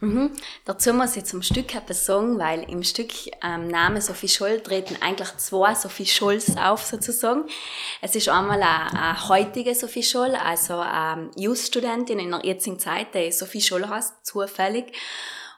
Mhm. 0.00 0.30
Dazu 0.64 0.92
muss 0.92 1.16
ich 1.16 1.24
zum 1.24 1.42
Stück 1.42 1.74
etwas 1.74 2.06
sagen, 2.06 2.38
weil 2.38 2.68
im 2.70 2.82
Stück 2.82 3.12
ähm, 3.42 3.68
Name 3.68 4.00
Sophie 4.00 4.28
Scholl 4.28 4.60
treten 4.60 4.96
eigentlich 5.00 5.36
zwei 5.36 5.74
Sophie 5.74 6.06
Scholls 6.06 6.56
auf 6.56 6.84
sozusagen. 6.84 7.44
Es 8.00 8.14
ist 8.14 8.28
einmal 8.28 8.62
eine, 8.62 9.28
heutige 9.28 9.74
Sophie 9.74 10.02
Scholl, 10.02 10.34
also 10.34 10.78
eine 10.78 11.30
Just-Studentin 11.36 12.18
in 12.18 12.30
der 12.30 12.44
jetzigen 12.44 12.78
Zeit, 12.78 13.14
die 13.14 13.30
Sophie 13.32 13.60
Scholl 13.60 13.88
heißt, 13.88 14.26
zufällig, 14.26 14.92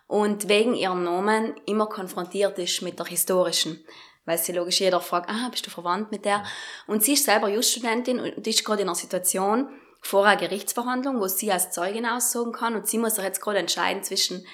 und 0.07 0.49
wegen 0.49 0.75
ihrem 0.75 1.05
Namen 1.05 1.55
immer 1.67 1.87
konfrontiert 1.87 2.59
ist 2.59 2.83
mit 2.83 2.99
der 2.99 3.07
historischen 3.07 3.85
weil 4.27 4.39
sie 4.39 4.53
logisch 4.53 4.81
jeder 4.81 5.01
fragt, 5.01 5.29
ah, 5.29 5.49
bist 5.51 5.67
du 5.67 5.71
verwandt 5.71 6.11
mit 6.11 6.25
der? 6.25 6.45
Und 6.87 7.03
sie 7.03 7.13
ist 7.13 7.25
selber 7.25 7.49
Just-Studentin 7.49 8.21
und 8.21 8.47
ist 8.47 8.65
gerade 8.65 8.83
in 8.83 8.89
einer 8.89 8.95
Situation, 8.95 9.69
vor 10.05 10.27
einer 10.27 10.37
Gerichtsverhandlung, 10.37 11.19
wo 11.19 11.27
sie 11.29 11.51
als 11.51 11.71
Zeugin 11.71 12.07
aussagen 12.07 12.53
kann 12.53 12.75
und 12.75 12.87
sie 12.87 12.99
muss 12.99 13.15
sich 13.15 13.25
jetzt 13.25 13.41
gerade 13.41 13.59
entscheiden 13.59 14.03
zwischen 14.05 14.47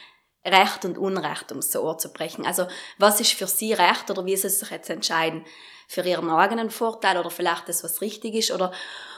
Recht 0.44 0.84
und 0.84 0.96
Unrecht, 0.96 1.50
um 1.52 1.58
es 1.58 1.72
so 1.72 1.92
zu 1.94 2.12
brechen. 2.12 2.46
Also 2.46 2.66
was 2.98 3.20
ist 3.20 3.32
für 3.32 3.46
sie 3.46 3.72
Recht 3.72 4.10
oder 4.10 4.24
wie 4.24 4.36
sie 4.36 4.48
sich 4.48 4.70
jetzt 4.70 4.88
entscheiden? 4.88 5.44
Für 5.88 6.02
ihren 6.02 6.30
eigenen 6.30 6.70
Vorteil 6.70 7.18
oder 7.18 7.30
vielleicht 7.30 7.68
das, 7.68 7.82
was 7.82 8.00
richtig 8.00 8.34
ist? 8.34 8.52
Oder 8.52 8.72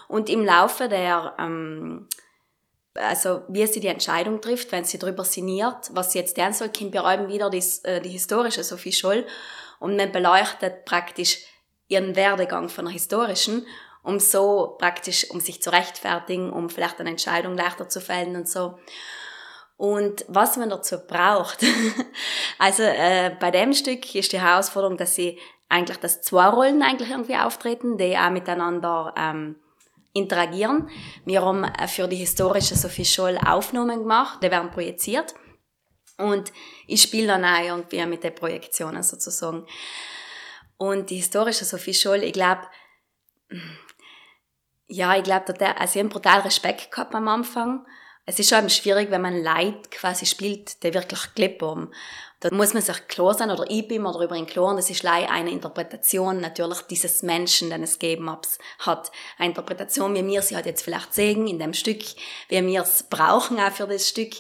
und 0.09 0.31
im 0.31 0.45
Laufe 0.45 0.89
der 0.89 1.35
ähm, 1.39 2.09
also 2.95 3.43
wie 3.49 3.67
sie 3.67 3.81
die 3.81 3.89
Entscheidung 3.89 4.41
trifft, 4.41 4.73
wenn 4.73 4.85
sie 4.85 4.99
darüber 4.99 5.25
sinniert, 5.25 5.91
was 5.93 6.13
sie 6.13 6.19
jetzt 6.19 6.37
lernen 6.37 6.55
soll, 6.55 6.71
kommt 6.71 6.93
bei 6.93 7.01
allem 7.01 7.29
wieder 7.29 7.51
die, 7.51 7.63
äh, 7.85 8.01
die 8.01 8.11
historische 8.11 8.65
Sophie 8.65 8.93
Scholl 8.93 9.27
und 9.81 9.97
man 9.97 10.13
beleuchtet 10.13 10.85
praktisch 10.85 11.45
ihren 11.89 12.17
Werdegang 12.17 12.69
von 12.69 12.87
der 12.87 12.93
historischen 12.93 13.67
um 14.03 14.19
so 14.19 14.77
praktisch, 14.79 15.31
um 15.31 15.41
sich 15.41 15.63
zu 15.63 15.71
rechtfertigen, 15.71 16.53
um 16.53 16.69
vielleicht 16.69 17.01
eine 17.01 17.11
Entscheidung 17.11 17.57
leichter 17.57 17.89
zu 17.89 18.01
fällen 18.01 18.37
und 18.37 18.49
so. 18.49 18.79
Und 19.77 20.25
was 20.29 20.57
man 20.57 20.71
dazu 20.71 20.99
braucht, 21.07 21.65
also 22.59 22.83
äh, 22.83 23.35
bei 23.41 23.51
dem 23.51 23.73
Stück 23.73 24.15
ist 24.15 24.33
die 24.33 24.41
Herausforderung, 24.41 24.97
dass 24.97 25.15
sie 25.15 25.39
eigentlich, 25.69 25.97
dass 25.99 26.23
zwei 26.23 26.49
Rollen 26.49 26.83
eigentlich 26.83 27.11
irgendwie 27.11 27.37
auftreten, 27.37 27.97
die 27.97 28.17
auch 28.17 28.31
miteinander 28.31 29.15
ähm, 29.17 29.57
interagieren. 30.13 30.91
Wir 31.25 31.43
haben 31.43 31.65
äh, 31.65 31.89
für 31.89 32.07
die 32.07 32.17
historische 32.17 32.77
Sophie 32.77 33.05
Scholl 33.05 33.39
Aufnahmen 33.39 34.01
gemacht, 34.01 34.41
die 34.43 34.51
werden 34.51 34.71
projiziert. 34.71 35.35
Und 36.19 36.53
ich 36.87 37.03
spiele 37.03 37.29
dann 37.29 37.45
auch 37.45 37.61
irgendwie 37.61 38.05
mit 38.07 38.23
den 38.23 38.35
Projektionen 38.35 39.03
sozusagen. 39.03 39.67
Und 40.77 41.11
die 41.11 41.17
historische 41.17 41.65
Sophie 41.65 41.95
Scholl, 41.95 42.23
ich 42.23 42.35
glaube, 42.35 42.63
ja, 44.89 45.17
ich 45.17 45.23
glaube, 45.23 45.47
also 45.79 45.99
ich 45.99 46.05
habe 46.05 46.09
brutal 46.09 46.41
Respekt 46.41 46.91
gehabt 46.91 47.15
am 47.15 47.29
Anfang. 47.29 47.87
Es 48.25 48.39
ist 48.39 48.51
schon 48.51 48.71
schwierig, 48.71 49.11
wenn 49.11 49.23
man 49.23 49.43
Leid 49.43 49.91
quasi 49.91 50.27
spielt, 50.27 50.83
der 50.85 50.95
wirklich 50.95 51.35
gelebt. 51.35 51.63
Da 52.39 52.53
muss 52.53 52.75
man 52.75 52.83
sich 52.83 53.09
klar 53.09 53.35
sein, 53.35 53.51
oder 53.51 53.65
ich 53.69 53.87
bin 53.87 54.03
mir 54.03 54.13
darüber 54.13 54.37
im 54.37 54.47
Klaren, 54.47 54.77
das 54.77 54.91
ist 54.91 55.03
leider 55.03 55.31
eine 55.31 55.51
Interpretation 55.51 56.41
natürlich 56.41 56.81
dieses 56.83 57.23
Menschen, 57.23 57.71
den 57.71 57.83
es 57.83 57.99
gegeben 57.99 58.31
hat. 58.31 59.13
Eine 59.39 59.49
Interpretation, 59.49 60.15
wie 60.15 60.27
wir 60.27 60.43
sie 60.43 60.57
halt 60.57 60.67
jetzt 60.67 60.83
vielleicht 60.83 61.15
sehen 61.15 61.47
in 61.47 61.59
dem 61.59 61.73
Stück, 61.73 62.03
wie 62.49 62.67
wir 62.67 62.83
es 62.83 63.05
brauchen 63.05 63.61
auch 63.61 63.73
für 63.73 63.87
das 63.87 64.09
Stück. 64.09 64.35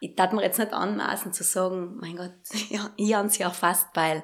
Ich 0.00 0.14
darf 0.16 0.32
mir 0.32 0.42
jetzt 0.42 0.58
nicht 0.58 0.72
anmaßen 0.72 1.32
zu 1.32 1.44
sagen, 1.44 1.96
mein 2.00 2.16
Gott, 2.16 2.34
ja, 2.68 2.90
ich 2.96 3.14
habe 3.14 3.28
es 3.28 3.38
ja 3.38 3.48
erfasst, 3.48 3.88
weil 3.94 4.22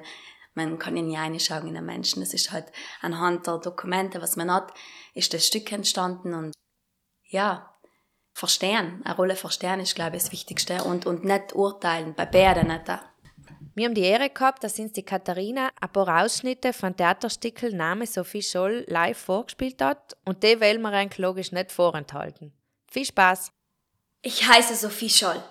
man 0.53 0.79
kann 0.79 0.97
ja 0.97 1.03
nie 1.03 1.17
reinschauen 1.17 1.67
in 1.67 1.75
den 1.75 1.85
Menschen. 1.85 2.21
Das 2.21 2.33
ist 2.33 2.51
halt 2.51 2.71
anhand 3.01 3.47
der 3.47 3.57
Dokumente, 3.57 4.21
was 4.21 4.35
man 4.35 4.51
hat, 4.51 4.73
ist 5.13 5.33
das 5.33 5.47
Stück 5.47 5.71
entstanden 5.71 6.33
und 6.33 6.53
ja, 7.23 7.73
verstehen, 8.33 9.01
eine 9.03 9.15
Rolle 9.15 9.35
verstehen 9.35 9.79
ist, 9.79 9.95
glaube 9.95 10.17
ich, 10.17 10.23
das 10.23 10.31
Wichtigste 10.31 10.83
und, 10.83 11.05
und 11.05 11.23
nicht 11.23 11.53
urteilen, 11.53 12.13
bei 12.15 12.25
beiden 12.25 12.67
nicht. 12.67 12.87
Wir 13.73 13.85
haben 13.85 13.95
die 13.95 14.01
Ehre 14.01 14.29
gehabt, 14.29 14.63
dass 14.63 14.79
uns 14.79 14.91
die 14.91 15.03
Katharina 15.03 15.69
ein 15.79 15.91
paar 15.91 16.23
Ausschnitte 16.23 16.73
von 16.73 16.95
Theaterstückel 16.95 17.73
Name 17.73 18.05
Sophie 18.05 18.41
Scholl 18.41 18.83
live 18.87 19.17
vorgespielt 19.17 19.81
hat 19.81 20.17
und 20.25 20.43
die 20.43 20.59
wollen 20.59 20.81
wir 20.81 20.89
eigentlich 20.89 21.19
logisch 21.19 21.53
nicht 21.53 21.71
vorenthalten. 21.71 22.53
Viel 22.89 23.05
Spaß! 23.05 23.51
Ich 24.21 24.45
heiße 24.45 24.75
Sophie 24.75 25.09
Scholl. 25.09 25.41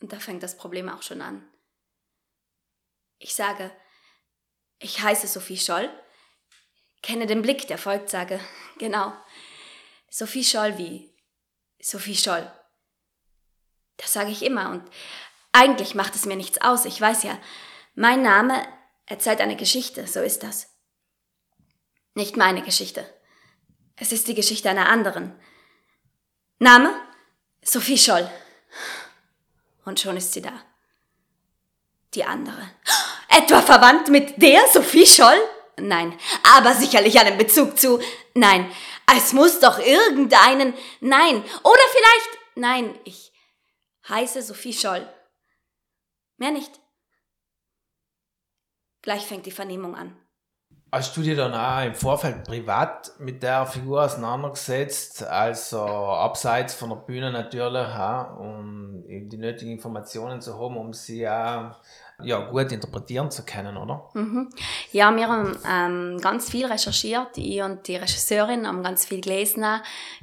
Und 0.00 0.12
da 0.12 0.18
fängt 0.20 0.42
das 0.42 0.56
Problem 0.56 0.88
auch 0.88 1.02
schon 1.02 1.22
an. 1.22 1.42
Ich 3.18 3.34
sage, 3.34 3.70
ich 4.78 5.00
heiße 5.02 5.26
Sophie 5.26 5.58
Scholl, 5.58 5.90
Kenne 7.02 7.26
den 7.26 7.42
Blick, 7.42 7.68
der 7.68 7.78
folgt, 7.78 8.10
sage, 8.10 8.40
genau. 8.78 9.12
Sophie 10.10 10.44
Scholl 10.44 10.78
wie 10.78 11.14
Sophie 11.80 12.16
Scholl. 12.16 12.50
Das 13.96 14.12
sage 14.12 14.30
ich 14.30 14.42
immer 14.42 14.70
und 14.70 14.88
eigentlich 15.52 15.94
macht 15.94 16.14
es 16.14 16.24
mir 16.24 16.36
nichts 16.36 16.60
aus. 16.60 16.84
Ich 16.84 17.00
weiß 17.00 17.24
ja, 17.24 17.38
mein 17.94 18.22
Name 18.22 18.66
erzählt 19.06 19.40
eine 19.40 19.56
Geschichte, 19.56 20.06
so 20.06 20.20
ist 20.20 20.42
das. 20.42 20.68
Nicht 22.14 22.36
meine 22.36 22.62
Geschichte. 22.62 23.12
Es 23.96 24.12
ist 24.12 24.28
die 24.28 24.34
Geschichte 24.34 24.70
einer 24.70 24.88
anderen. 24.88 25.38
Name? 26.58 26.94
Sophie 27.62 27.98
Scholl. 27.98 28.30
Und 29.84 30.00
schon 30.00 30.16
ist 30.16 30.32
sie 30.32 30.42
da. 30.42 30.52
Die 32.14 32.24
andere. 32.24 32.70
Etwa 33.28 33.60
verwandt 33.62 34.08
mit 34.08 34.40
der 34.42 34.60
Sophie 34.72 35.06
Scholl? 35.06 35.38
Nein, 35.80 36.18
aber 36.56 36.74
sicherlich 36.74 37.18
einen 37.20 37.38
Bezug 37.38 37.78
zu. 37.78 38.00
Nein, 38.34 38.70
es 39.16 39.32
muss 39.32 39.60
doch 39.60 39.78
irgendeinen. 39.78 40.74
Nein, 41.00 41.36
oder 41.62 41.82
vielleicht. 41.92 42.38
Nein, 42.56 42.98
ich 43.04 43.32
heiße 44.08 44.42
Sophie 44.42 44.72
Scholl. 44.72 45.06
Mehr 46.38 46.50
nicht. 46.50 46.80
Gleich 49.02 49.26
fängt 49.26 49.46
die 49.46 49.52
Vernehmung 49.52 49.94
an. 49.94 50.16
Hast 50.90 51.14
du 51.16 51.20
dir 51.20 51.36
dann 51.36 51.52
auch 51.52 51.86
im 51.86 51.94
Vorfeld 51.94 52.44
privat 52.44 53.12
mit 53.18 53.42
der 53.42 53.66
Figur 53.66 54.04
auseinandergesetzt, 54.04 55.22
also 55.22 55.80
abseits 55.80 56.74
von 56.74 56.88
der 56.88 56.96
Bühne 56.96 57.30
natürlich, 57.30 57.88
ja, 57.88 58.22
um 58.40 59.04
eben 59.06 59.28
die 59.28 59.36
nötigen 59.36 59.72
Informationen 59.72 60.40
zu 60.40 60.58
haben, 60.58 60.78
um 60.78 60.94
sie 60.94 61.28
auch 61.28 61.76
ja, 62.22 62.40
gut 62.50 62.72
interpretieren 62.72 63.30
zu 63.30 63.44
können, 63.44 63.76
oder? 63.76 64.08
Mhm. 64.14 64.50
Ja, 64.90 65.14
wir 65.14 65.28
haben 65.28 65.56
ähm, 65.68 66.18
ganz 66.20 66.50
viel 66.50 66.66
recherchiert, 66.66 67.36
ich 67.36 67.62
und 67.62 67.86
die 67.86 67.96
Regisseurin 67.96 68.66
haben 68.66 68.82
ganz 68.82 69.06
viel 69.06 69.20
gelesen. 69.20 69.64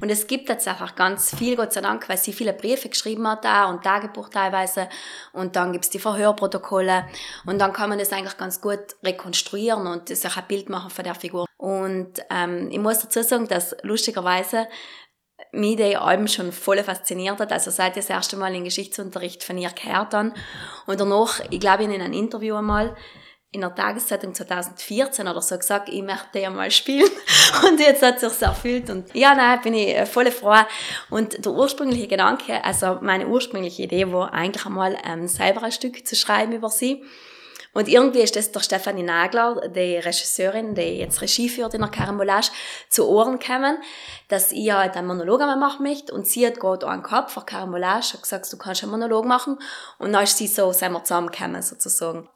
Und 0.00 0.10
es 0.10 0.26
gibt 0.26 0.48
jetzt 0.50 0.68
einfach 0.68 0.94
ganz 0.94 1.34
viel, 1.34 1.56
Gott 1.56 1.72
sei 1.72 1.80
Dank, 1.80 2.06
weil 2.08 2.18
sie 2.18 2.34
viele 2.34 2.52
Briefe 2.52 2.90
geschrieben 2.90 3.26
hat 3.26 3.44
da 3.44 3.66
und 3.66 3.82
Tagebuch 3.82 4.28
teilweise. 4.28 4.88
Und 5.32 5.56
dann 5.56 5.72
gibt's 5.72 5.88
die 5.88 5.98
Verhörprotokolle. 5.98 7.06
Und 7.46 7.58
dann 7.58 7.72
kann 7.72 7.88
man 7.88 7.98
das 7.98 8.12
eigentlich 8.12 8.36
ganz 8.36 8.60
gut 8.60 8.96
rekonstruieren 9.02 9.86
und 9.86 10.08
sich 10.08 10.36
ein 10.36 10.44
Bild 10.48 10.68
machen 10.68 10.90
von 10.90 11.04
der 11.04 11.14
Figur. 11.14 11.46
Und 11.56 12.20
ähm, 12.28 12.68
ich 12.70 12.78
muss 12.78 13.00
dazu 13.00 13.22
sagen, 13.22 13.48
dass 13.48 13.74
lustigerweise 13.82 14.68
mich 15.56 15.76
die 15.76 15.96
Alben 15.96 16.28
schon 16.28 16.52
voll 16.52 16.82
fasziniert 16.82 17.40
hat. 17.40 17.52
Also 17.52 17.70
seit 17.70 17.96
ich 17.96 18.04
das 18.04 18.10
erste 18.10 18.36
Mal 18.36 18.54
in 18.54 18.64
Geschichtsunterricht 18.64 19.42
von 19.42 19.58
ihr 19.58 19.70
gehört 19.70 20.14
habe. 20.14 20.32
Und 20.86 21.00
danach, 21.00 21.40
ich 21.50 21.60
glaube, 21.60 21.84
in 21.84 21.92
einem 21.92 22.12
Interview 22.12 22.56
einmal, 22.56 22.96
in 23.52 23.62
der 23.62 23.74
Tageszeitung 23.74 24.34
2014 24.34 25.26
oder 25.26 25.40
so 25.40 25.56
gesagt, 25.56 25.88
ich 25.88 26.02
möchte 26.02 26.40
ja 26.40 26.50
mal 26.50 26.70
spielen. 26.70 27.10
Und 27.66 27.80
jetzt 27.80 28.02
hat 28.02 28.22
es 28.22 28.38
sich 28.38 28.46
erfüllt. 28.46 28.90
Und 28.90 29.14
ja, 29.14 29.34
nein, 29.34 29.60
bin 29.62 29.74
ich 29.74 29.96
äh, 29.96 30.04
voll 30.04 30.30
froh. 30.30 30.54
Und 31.10 31.44
der 31.44 31.52
ursprüngliche 31.52 32.06
Gedanke, 32.06 32.62
also 32.62 32.98
meine 33.00 33.26
ursprüngliche 33.26 33.84
Idee 33.84 34.12
war 34.12 34.32
eigentlich 34.32 34.66
einmal 34.66 34.98
ähm, 35.04 35.26
selber 35.26 35.62
ein 35.62 35.72
Stück 35.72 36.06
zu 36.06 36.14
schreiben 36.16 36.52
über 36.52 36.68
sie. 36.68 37.02
Und 37.76 37.88
irgendwie 37.88 38.20
ist 38.20 38.34
das 38.36 38.52
der 38.52 38.60
Stefanie 38.60 39.02
Nagler, 39.02 39.68
die 39.68 39.96
Regisseurin, 39.96 40.74
die 40.74 40.98
jetzt 40.98 41.20
Regie 41.20 41.50
führt 41.50 41.74
in 41.74 41.82
der 41.82 41.90
Carambolage, 41.90 42.48
zu 42.88 43.06
Ohren 43.06 43.38
gekommen, 43.38 43.76
dass 44.28 44.50
ich 44.50 44.72
halt 44.72 44.96
einen 44.96 45.06
Monolog 45.06 45.42
einmal 45.42 45.58
machen 45.58 45.82
möchte. 45.82 46.14
Und 46.14 46.26
sie 46.26 46.46
hat 46.46 46.58
gerade 46.58 46.88
einen 46.88 47.02
gehabt 47.02 47.30
von 47.30 47.44
Carambolage, 47.44 48.14
hat 48.14 48.22
gesagt, 48.22 48.50
du 48.50 48.56
kannst 48.56 48.82
einen 48.82 48.92
Monolog 48.92 49.26
machen. 49.26 49.58
Und 49.98 50.14
dann 50.14 50.24
ist 50.24 50.38
sie 50.38 50.46
so, 50.46 50.72
sind 50.72 50.92
wir 50.92 51.04
zusammengekommen, 51.04 51.60
sozusagen. 51.60 52.30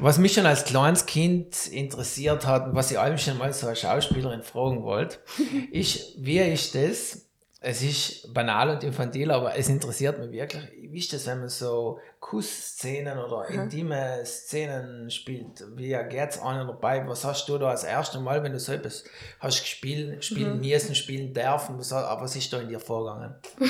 Was 0.00 0.18
mich 0.18 0.34
schon 0.34 0.44
als 0.44 0.66
kleines 0.66 1.06
Kind 1.06 1.68
interessiert 1.68 2.46
hat 2.46 2.66
und 2.66 2.74
was 2.74 2.90
ich 2.90 2.98
allem 2.98 3.16
schon 3.16 3.38
mal 3.38 3.54
so 3.54 3.68
als 3.68 3.80
Schauspielerin 3.80 4.42
fragen 4.42 4.82
wollte, 4.82 5.16
ist, 5.72 6.12
wie 6.18 6.40
ist 6.40 6.74
das, 6.74 7.31
es 7.64 7.80
ist 7.80 8.34
banal 8.34 8.70
und 8.70 8.82
infantil, 8.82 9.30
aber 9.30 9.56
es 9.56 9.68
interessiert 9.68 10.18
mich 10.18 10.32
wirklich. 10.32 10.64
Wie 10.80 10.98
ist 10.98 11.12
das, 11.12 11.26
wenn 11.26 11.38
man 11.38 11.48
so 11.48 12.00
Kussszenen 12.18 13.16
oder 13.18 13.48
mhm. 13.48 13.60
intime 13.60 14.26
Szenen 14.26 15.08
spielt? 15.10 15.64
Wie 15.76 15.96
geht 16.10 16.30
es 16.30 16.40
einem 16.40 16.66
dabei? 16.66 17.06
Was 17.06 17.24
hast 17.24 17.48
du 17.48 17.58
da 17.58 17.70
als 17.70 17.84
erstes 17.84 18.20
Mal, 18.20 18.42
wenn 18.42 18.52
du 18.52 18.58
so 18.58 18.72
etwas 18.72 19.04
hast 19.38 19.60
gespielt, 19.60 20.24
spielen 20.24 20.56
mhm. 20.56 20.68
müssen, 20.68 20.96
spielen 20.96 21.32
dürfen? 21.32 21.78
Was, 21.78 21.92
was 21.92 22.34
ist 22.34 22.52
da 22.52 22.58
in 22.58 22.68
dir 22.68 22.80
vorgegangen? 22.80 23.36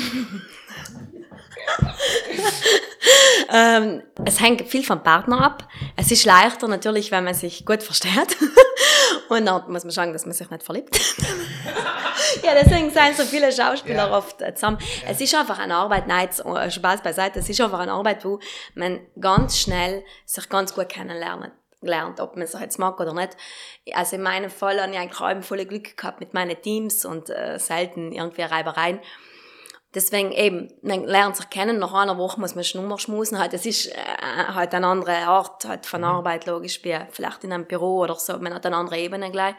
ähm, 3.53 4.03
es 4.25 4.41
hängt 4.41 4.63
viel 4.63 4.85
vom 4.85 5.03
Partner 5.03 5.45
ab. 5.45 5.69
Es 5.97 6.11
ist 6.11 6.25
leichter 6.25 6.67
natürlich, 6.67 7.11
wenn 7.11 7.25
man 7.25 7.35
sich 7.35 7.67
gut 7.67 7.83
versteht. 7.83 8.39
Und 9.29 9.47
dann 9.47 9.71
muss 9.71 9.85
man 9.85 9.93
schauen, 9.93 10.13
dass 10.13 10.27
man 10.27 10.35
sich 10.35 10.51
nicht 10.51 10.63
verliebt. 10.63 10.97
ja, 12.43 12.55
deswegen 12.55 12.91
sind 12.91 13.17
so 13.17 13.25
viele 13.25 13.53
Schauspieler 13.53 14.09
ja. 14.09 14.17
oft 14.17 14.39
zusammen. 14.39 14.79
Ja. 14.81 15.11
Es 15.11 15.21
ist 15.21 15.35
einfach 15.35 15.59
eine 15.59 15.75
Arbeit, 15.75 16.07
nein, 16.07 16.29
äh, 16.29 16.71
Spaß 16.71 17.03
beiseite, 17.03 17.41
es 17.41 17.49
ist 17.49 17.61
einfach 17.61 17.81
eine 17.81 17.93
Arbeit, 17.93 18.25
wo 18.25 18.39
man 18.75 19.01
ganz 19.21 19.59
schnell 19.59 20.05
sich 20.27 20.49
ganz 20.49 20.75
gut 20.75 20.89
kennenlernt 20.89 21.53
lernt, 21.83 22.21
ob 22.21 22.37
man 22.37 22.45
es 22.45 22.53
jetzt 22.53 22.79
mag 22.79 22.99
oder 23.01 23.13
nicht. 23.13 23.37
Also 23.93 24.17
in 24.17 24.23
meinem 24.23 24.51
Fall 24.51 24.81
habe 24.81 24.93
ich 24.93 24.99
eigentlich 24.99 25.45
voll 25.45 25.65
Glück 25.65 25.97
gehabt 25.97 26.21
mit 26.21 26.33
meinen 26.33 26.61
Teams 26.63 27.05
und 27.05 27.29
äh, 27.29 27.59
selten 27.59 28.13
irgendwie 28.13 28.43
Reibereien. 28.43 29.01
Deswegen 29.95 30.33
eben, 30.33 30.73
man 30.83 31.05
lernt 31.05 31.37
sich 31.37 31.51
kennen, 31.51 31.79
nach 31.79 31.93
einer 31.93 32.17
Woche 32.17 32.41
muss 32.41 32.55
man 32.55 32.65
schon 32.65 32.99
schmusen 32.99 33.39
halt. 33.39 33.53
Es 33.53 33.67
ist 33.67 33.89
äh, 33.89 33.95
halt 34.55 34.75
eine 34.75 34.87
andere 34.87 35.17
Art 35.27 35.67
halt 35.67 35.85
von 35.85 36.01
mhm. 36.01 36.07
Arbeit, 36.07 36.47
logisch, 36.47 36.83
wie 36.83 36.99
vielleicht 37.11 37.45
in 37.45 37.53
einem 37.53 37.67
Büro 37.67 37.99
oder 37.99 38.15
so, 38.15 38.39
man 38.39 38.55
hat 38.55 38.65
eine 38.65 38.77
andere 38.77 38.99
Ebene 38.99 39.31
gleich. 39.31 39.55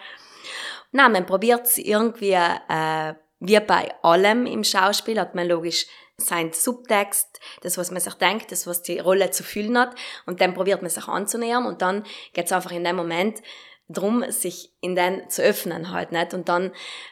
Nein, 0.92 1.12
man 1.12 1.26
probiert 1.26 1.68
es 1.68 1.78
irgendwie, 1.78 2.32
äh, 2.32 3.14
wie 3.40 3.60
bei 3.60 3.94
allem 4.02 4.46
im 4.46 4.64
Schauspiel, 4.64 5.20
hat 5.20 5.36
man 5.36 5.48
logisch 5.48 5.86
sein 6.18 6.54
Subtext, 6.54 7.40
das, 7.62 7.78
was 7.78 7.92
man 7.92 8.00
sich 8.00 8.14
denkt, 8.16 8.52
das, 8.52 8.68
was 8.68 8.84
die 8.84 9.00
Rolle 9.00 9.32
zu 9.32 9.44
fühlen 9.44 9.78
hat, 9.78 9.96
und 10.26 10.42
dann 10.42 10.54
probiert 10.54 10.82
man 10.82 10.90
sich 10.90 11.08
anzunähern 11.08 11.66
und 11.66 11.82
dann 11.82 12.04
geht 12.34 12.46
es 12.46 12.52
einfach 12.52 12.72
in 12.72 12.84
dem 12.84 12.96
Moment 12.96 13.42
drum, 13.90 14.30
sich 14.32 14.72
in 14.82 14.96
den 14.96 15.30
zu 15.30 15.42
öffnen 15.42 15.92
halt, 15.92 16.12
nicht? 16.12 16.34
Und 16.34 16.50
dann, 16.50 16.72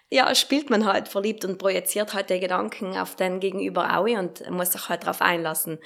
ja, 0.10 0.34
spielt 0.36 0.70
man 0.70 0.86
halt 0.86 1.08
verliebt 1.08 1.46
und 1.46 1.58
projiziert 1.58 2.14
halt 2.14 2.30
die 2.30 2.40
Gedanken 2.40 2.98
auf 2.98 3.16
den 3.16 3.40
Gegenüber 3.40 3.98
auch 3.98 4.06
und 4.06 4.50
muss 4.50 4.72
sich 4.72 4.90
halt 4.90 5.04
darauf 5.04 5.22
einlassen. 5.22 5.80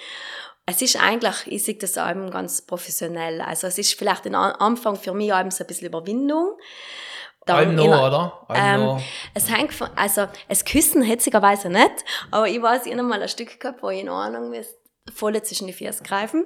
Es 0.66 0.82
ist 0.82 1.02
eigentlich, 1.02 1.36
ich 1.46 1.64
sehe 1.64 1.76
das 1.76 1.98
Album 1.98 2.32
ganz 2.32 2.62
professionell. 2.62 3.42
Also 3.42 3.68
es 3.68 3.78
ist 3.78 3.98
vielleicht 3.98 4.26
am 4.28 4.36
Anfang 4.36 4.96
für 4.96 5.14
mich 5.14 5.34
Album 5.34 5.52
so 5.52 5.64
ein 5.64 5.68
bisschen 5.68 5.88
Überwindung. 5.88 6.58
Dann 7.46 7.76
noch, 7.76 8.08
oder? 8.08 8.48
Ähm, 8.56 9.00
es 9.36 9.52
hängt 9.52 9.72
von, 9.72 9.90
also, 9.96 10.28
es 10.48 10.66
küssen 10.66 11.04
hetzigerweise 11.04 11.70
nicht, 11.70 12.04
aber 12.32 12.48
ich 12.48 12.60
weiß, 12.60 12.88
ich 12.88 12.94
habe 12.94 13.04
mal 13.04 13.22
ein 13.22 13.30
Stück 13.30 13.60
gehabt, 13.60 13.84
wo 13.84 13.92
ich 13.92 14.02
in 14.02 14.10
Ahnung 14.10 14.50
müsste 14.50 14.85
voll 15.14 15.42
zwischen 15.44 15.68
die 15.68 15.74
Füße 15.74 16.04
greifen. 16.04 16.46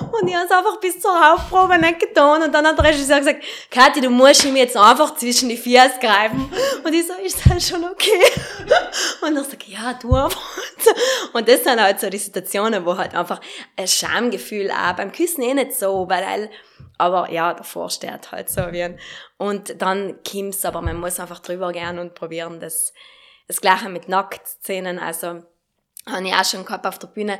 Und 0.00 0.28
ich 0.28 0.34
habe 0.34 0.44
es 0.44 0.50
einfach 0.50 0.78
bis 0.80 1.00
zur 1.00 1.10
Hauptprobe 1.10 1.78
nicht 1.78 2.00
getan. 2.00 2.42
Und 2.42 2.52
dann 2.52 2.66
hat 2.66 2.78
der 2.78 2.84
Regisseur 2.86 3.18
gesagt, 3.18 3.42
Kathi, 3.70 4.00
du 4.00 4.10
musst 4.10 4.44
ihm 4.44 4.56
jetzt 4.56 4.76
einfach 4.76 5.14
zwischen 5.16 5.48
die 5.48 5.56
Füße 5.56 5.98
greifen. 6.00 6.50
Und 6.84 6.92
ich 6.92 7.06
so, 7.06 7.14
ist 7.14 7.40
das 7.48 7.68
schon 7.68 7.84
okay? 7.84 8.22
Und 9.22 9.36
er 9.36 9.44
sagt, 9.44 9.66
ja, 9.66 9.94
du 9.94 10.14
einfach. 10.14 10.58
Und 11.32 11.48
das 11.48 11.64
sind 11.64 11.80
halt 11.80 11.98
so 11.98 12.10
die 12.10 12.18
Situationen, 12.18 12.84
wo 12.84 12.96
halt 12.96 13.14
einfach 13.14 13.40
ein 13.76 13.88
Schamgefühl 13.88 14.70
auch 14.70 14.92
beim 14.92 15.10
Küssen 15.10 15.42
eh 15.42 15.54
nicht 15.54 15.72
so, 15.74 16.06
weil 16.08 16.50
aber 16.96 17.30
ja, 17.30 17.54
davor 17.54 17.90
steht 17.90 18.30
halt 18.30 18.48
so 18.48 18.70
wie 18.70 18.84
ein, 18.84 19.00
und 19.36 19.82
dann 19.82 20.20
kommt's, 20.22 20.64
aber 20.64 20.80
man 20.80 21.00
muss 21.00 21.18
einfach 21.18 21.40
drüber 21.40 21.72
gehen 21.72 21.98
und 21.98 22.14
probieren, 22.14 22.60
das, 22.60 22.92
das 23.48 23.60
Gleiche 23.60 23.88
mit 23.88 24.08
Nacktszenen, 24.08 24.98
also, 25.00 25.42
habe 26.06 26.26
ich 26.26 26.34
auch 26.34 26.44
schon 26.44 26.64
gehabt 26.64 26.86
auf 26.86 26.98
der 26.98 27.08
Bühne. 27.08 27.38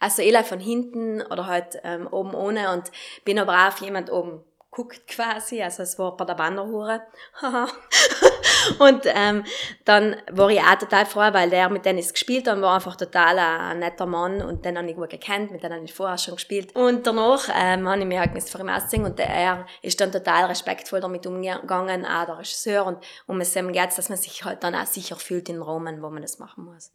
Also 0.00 0.22
ich 0.22 0.36
von 0.46 0.60
hinten 0.60 1.22
oder 1.22 1.46
halt 1.46 1.78
ähm, 1.82 2.06
oben 2.06 2.34
ohne 2.34 2.72
und 2.72 2.90
bin 3.24 3.38
aber 3.38 3.54
auch 3.54 3.68
auf 3.68 3.80
jemand 3.80 4.10
oben 4.10 4.44
guckt 4.74 5.06
quasi, 5.06 5.62
also 5.62 5.84
es 5.84 5.98
war 6.00 6.16
bei 6.16 6.24
der 6.24 6.36
Wanderhure. 6.36 7.02
und 8.80 9.02
ähm, 9.04 9.44
dann 9.84 10.16
war 10.32 10.50
ich 10.50 10.60
auch 10.60 10.74
total 10.74 11.06
froh, 11.06 11.32
weil 11.32 11.48
der 11.48 11.68
mit 11.68 11.84
denen 11.84 12.00
ist 12.00 12.12
gespielt 12.12 12.48
und 12.48 12.60
war 12.60 12.74
einfach 12.74 12.96
total 12.96 13.38
ein 13.38 13.78
netter 13.78 14.06
Mann 14.06 14.42
und 14.42 14.64
den 14.64 14.76
habe 14.76 14.90
ich 14.90 14.96
gut 14.96 15.10
gekannt, 15.10 15.52
mit 15.52 15.62
dem 15.62 15.72
habe 15.72 15.84
ich 15.84 15.94
vorher 15.94 16.18
schon 16.18 16.34
gespielt. 16.34 16.74
Und 16.74 17.06
danach 17.06 17.48
ähm, 17.54 17.88
habe 17.88 18.00
ich 18.00 18.06
mich 18.06 18.18
halt 18.18 18.48
vor 18.48 18.60
ihm 18.60 18.68
aussehen 18.68 19.04
und 19.04 19.20
er 19.20 19.64
ist 19.80 20.00
dann 20.00 20.10
total 20.10 20.46
respektvoll 20.46 21.00
damit 21.00 21.24
umgegangen, 21.26 22.04
auch 22.04 22.26
der 22.26 22.38
Regisseur 22.38 22.84
und 22.84 22.98
um 23.26 23.40
es 23.40 23.54
eben 23.54 23.72
geht, 23.72 23.96
dass 23.96 24.08
man 24.08 24.18
sich 24.18 24.44
halt 24.44 24.64
dann 24.64 24.74
auch 24.74 24.86
sicher 24.86 25.14
fühlt 25.14 25.48
in 25.48 25.62
Rahmen, 25.62 26.02
wo 26.02 26.10
man 26.10 26.22
das 26.22 26.40
machen 26.40 26.64
muss. 26.64 26.92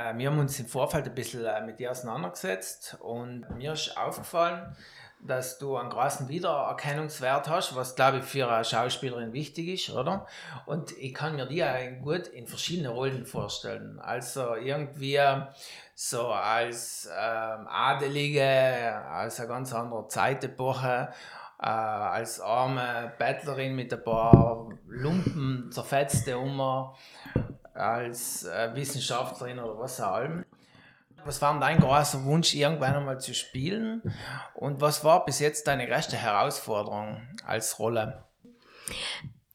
Äh, 0.00 0.16
wir 0.16 0.30
haben 0.30 0.38
uns 0.38 0.58
im 0.58 0.66
Vorfeld 0.66 1.06
ein 1.06 1.14
bisschen 1.14 1.44
äh, 1.44 1.60
mit 1.64 1.78
dir 1.78 1.90
auseinandergesetzt 1.90 2.96
und 3.00 3.46
mir 3.56 3.72
ist 3.72 3.96
aufgefallen, 3.96 4.76
dass 5.22 5.58
du 5.58 5.76
einen 5.76 5.90
großen 5.90 6.28
Wiedererkennungswert 6.28 7.48
hast, 7.48 7.76
was 7.76 7.94
glaube 7.94 8.18
ich 8.18 8.24
für 8.24 8.50
eine 8.50 8.64
Schauspielerin 8.64 9.34
wichtig 9.34 9.68
ist, 9.68 9.94
oder? 9.94 10.26
Und 10.64 10.92
ich 10.96 11.12
kann 11.12 11.36
mir 11.36 11.44
die 11.44 11.62
gut 12.02 12.26
in 12.28 12.46
verschiedene 12.46 12.88
Rollen 12.88 13.26
vorstellen. 13.26 14.00
Also 14.00 14.54
irgendwie 14.54 15.20
so 15.94 16.28
als 16.28 17.06
ähm, 17.14 17.68
Adelige, 17.68 19.02
als 19.10 19.40
eine 19.40 19.48
ganz 19.48 19.74
andere 19.74 20.08
Zeitepoche 20.08 21.10
äh, 21.60 21.66
als 21.66 22.40
arme 22.40 23.12
Bettlerin 23.18 23.76
mit 23.76 23.92
ein 23.92 24.02
paar 24.02 24.70
Lumpen 24.88 25.70
zerfetzte 25.70 26.38
Ummer, 26.38 26.96
als 27.80 28.44
äh, 28.44 28.74
Wissenschaftlerin 28.74 29.58
oder 29.58 29.78
was 29.78 30.00
auch 30.00 30.18
immer. 30.18 30.44
Was 31.24 31.42
war 31.42 31.58
dein 31.60 31.80
großer 31.80 32.24
Wunsch, 32.24 32.54
irgendwann 32.54 32.94
einmal 32.94 33.20
zu 33.20 33.34
spielen? 33.34 34.02
Und 34.54 34.80
was 34.80 35.04
war 35.04 35.24
bis 35.24 35.38
jetzt 35.38 35.66
deine 35.66 35.86
größte 35.86 36.16
Herausforderung 36.16 37.20
als 37.44 37.78
Rolle? 37.78 38.24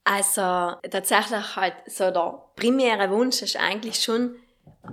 Also 0.03 0.75
tatsächlich 0.91 1.55
halt 1.55 1.73
so 1.87 2.11
der 2.11 2.43
primäre 2.55 3.09
Wunsch 3.09 3.41
ist 3.41 3.57
eigentlich 3.57 3.99
schon, 4.03 4.35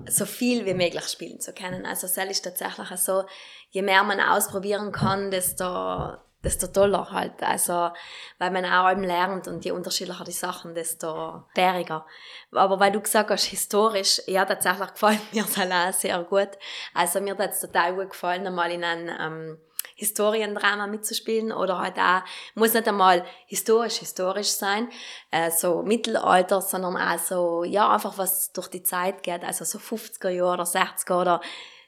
so 0.08 0.24
viel 0.24 0.64
wie 0.64 0.74
möglich 0.74 1.04
spielen 1.04 1.40
zu 1.40 1.52
können. 1.52 1.84
Also 1.86 2.06
es 2.06 2.16
ist 2.16 2.44
tatsächlich 2.44 2.98
so, 2.98 3.24
je 3.70 3.82
mehr 3.82 4.02
man 4.04 4.20
ausprobieren 4.20 4.92
kann, 4.92 5.30
desto, 5.30 6.16
desto 6.42 6.66
toller 6.66 7.10
halt. 7.10 7.42
Also, 7.42 7.90
weil 8.38 8.50
man 8.50 8.64
auch 8.64 8.86
allem 8.86 9.02
lernt 9.02 9.48
und 9.48 9.64
je 9.64 9.70
unterschiedlicher 9.70 10.24
die 10.24 10.32
Sachen, 10.32 10.74
desto 10.74 11.44
bäriger. 11.54 12.06
Aber 12.50 12.80
weil 12.80 12.92
du 12.92 13.00
gesagt 13.00 13.30
hast, 13.30 13.44
historisch, 13.44 14.20
ja, 14.26 14.44
tatsächlich 14.44 14.92
gefällt 14.92 15.32
mir 15.32 15.42
das 15.42 15.58
auch 15.58 15.92
sehr 16.00 16.22
gut. 16.24 16.50
Also 16.94 17.20
mir 17.20 17.36
hat 17.36 17.50
es 17.50 17.60
total 17.60 17.94
gut 17.94 18.10
gefallen, 18.10 18.46
einmal 18.46 18.70
in 18.70 18.84
einem, 18.84 19.08
ähm, 19.20 19.58
Historiendrama 19.94 20.86
mitzuspielen 20.88 21.52
oder 21.52 21.78
halt 21.78 21.96
auch, 21.96 22.22
muss 22.54 22.74
nicht 22.74 22.88
einmal 22.88 23.24
historisch, 23.46 23.98
historisch 23.98 24.48
sein, 24.48 24.88
äh, 25.30 25.50
so 25.50 25.82
Mittelalter, 25.82 26.60
sondern 26.60 26.96
auch 26.96 27.18
so, 27.18 27.62
ja, 27.62 27.88
einfach 27.88 28.18
was 28.18 28.52
durch 28.52 28.68
die 28.68 28.82
Zeit 28.82 29.22
geht, 29.22 29.44
also 29.44 29.64
so 29.64 29.78
50er 29.78 30.30
Jahre 30.30 30.54
oder 30.54 30.64
60er 30.64 31.20
oder 31.20 31.40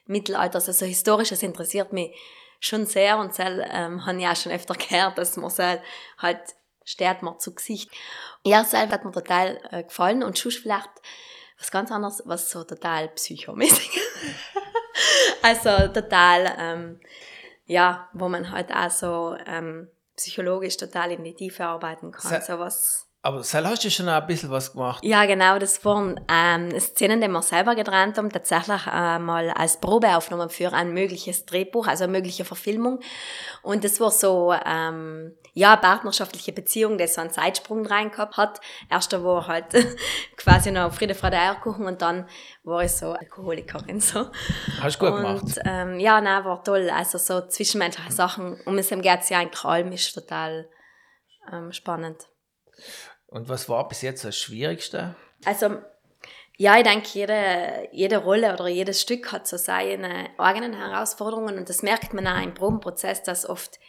Mittelalter, 0.05 0.55
also 0.55 0.71
so 0.71 0.85
historisches 0.85 1.43
interessiert 1.43 1.91
mich 1.91 2.15
schon 2.65 2.85
sehr 2.85 3.17
und 3.17 3.37
das 3.37 3.47
ähm, 3.71 4.05
habe 4.05 4.19
ich 4.19 4.27
auch 4.27 4.35
schon 4.35 4.51
öfter 4.51 4.73
gehört, 4.73 5.17
dass 5.17 5.37
man 5.37 5.51
halt, 5.57 5.81
halt 6.17 6.39
steht 6.83 7.21
mir 7.21 7.37
zu 7.37 7.53
Gesicht. 7.53 7.91
Ja, 8.43 8.63
selber 8.63 8.93
hat 8.93 9.05
mir 9.05 9.11
total 9.11 9.59
äh, 9.71 9.83
gefallen 9.83 10.23
und 10.23 10.37
schon 10.37 10.51
vielleicht 10.51 10.89
was 11.59 11.71
ganz 11.71 11.91
anderes, 11.91 12.21
was 12.25 12.49
so 12.49 12.63
total 12.63 13.09
psychomäßig. 13.09 13.89
also 15.41 15.87
total, 15.87 16.55
ähm, 16.59 16.99
ja, 17.65 18.09
wo 18.13 18.27
man 18.27 18.51
halt 18.51 18.73
auch 18.73 18.89
so 18.89 19.37
ähm, 19.45 19.89
psychologisch 20.15 20.77
total 20.77 21.11
in 21.11 21.23
die 21.23 21.33
Tiefe 21.33 21.65
arbeiten 21.65 22.11
kann. 22.11 22.41
So 22.41 22.59
was 22.59 23.04
aber 23.25 23.41
selber 23.41 23.69
hast 23.69 23.83
du 23.83 23.89
schon 23.89 24.07
ein 24.07 24.27
bisschen 24.27 24.51
was 24.51 24.73
gemacht. 24.73 25.03
Ja, 25.03 25.25
genau. 25.25 25.57
Das 25.57 25.83
waren 25.83 26.19
ähm, 26.29 26.79
Szenen, 26.79 27.19
die 27.21 27.27
wir 27.27 27.41
selber 27.41 27.73
gedreht 27.73 28.19
haben, 28.19 28.29
tatsächlich 28.29 28.85
äh, 28.85 29.17
mal 29.17 29.49
als 29.49 29.77
Probeaufnahme 29.77 30.47
für 30.49 30.71
ein 30.73 30.93
mögliches 30.93 31.43
Drehbuch, 31.47 31.87
also 31.87 32.03
eine 32.03 32.11
mögliche 32.11 32.45
Verfilmung. 32.45 32.99
Und 33.63 33.83
das 33.83 33.99
war 33.99 34.11
so, 34.11 34.53
ähm, 34.63 35.33
ja, 35.53 35.73
eine 35.73 35.81
partnerschaftliche 35.81 36.53
Beziehung, 36.53 36.99
die 36.99 37.07
so 37.07 37.19
einen 37.19 37.31
Zeitsprung 37.31 37.87
rein 37.87 38.11
gehabt 38.11 38.37
hat. 38.37 38.61
Erst 38.91 39.11
war 39.23 39.47
halt 39.47 39.73
quasi 40.37 40.69
noch 40.69 40.93
Friede, 40.93 41.15
Freude, 41.15 41.39
Eierkuchen 41.39 41.87
und 41.87 42.03
dann 42.03 42.29
war 42.63 42.83
ich 42.83 42.91
so 42.91 43.13
Alkoholikerin. 43.13 44.01
So. 44.01 44.27
Hast 44.81 45.01
du 45.01 45.05
gut 45.07 45.17
gemacht. 45.17 45.41
Und, 45.41 45.59
ähm, 45.65 45.99
ja, 45.99 46.21
nein, 46.21 46.45
war 46.45 46.63
toll. 46.63 46.91
Also 46.91 47.17
so 47.17 47.47
zwischenmenschliche 47.47 48.11
Sachen, 48.11 48.61
um 48.67 48.77
es 48.77 48.89
geht 48.89 49.19
es 49.21 49.29
ja 49.29 49.39
eigentlich 49.39 49.65
allem, 49.65 49.91
ist 49.93 50.13
total 50.13 50.69
ähm, 51.51 51.71
spannend. 51.71 52.27
Und 53.27 53.49
was 53.49 53.69
war 53.69 53.87
bis 53.87 54.01
jetzt 54.01 54.23
das 54.23 54.37
Schwierigste? 54.37 55.15
Also, 55.45 55.77
ja, 56.57 56.77
ich 56.77 56.83
denke, 56.83 57.07
jede, 57.13 57.89
jede 57.91 58.17
Rolle 58.17 58.53
oder 58.53 58.67
jedes 58.67 59.01
Stück 59.01 59.31
hat 59.31 59.47
so 59.47 59.57
seine 59.57 60.29
eigenen 60.37 60.73
Herausforderungen 60.73 61.57
und 61.57 61.69
das 61.69 61.83
merkt 61.83 62.13
man 62.13 62.27
auch 62.27 62.41
im 62.41 62.53
Probenprozess, 62.53 63.23
dass 63.23 63.47
oft 63.47 63.79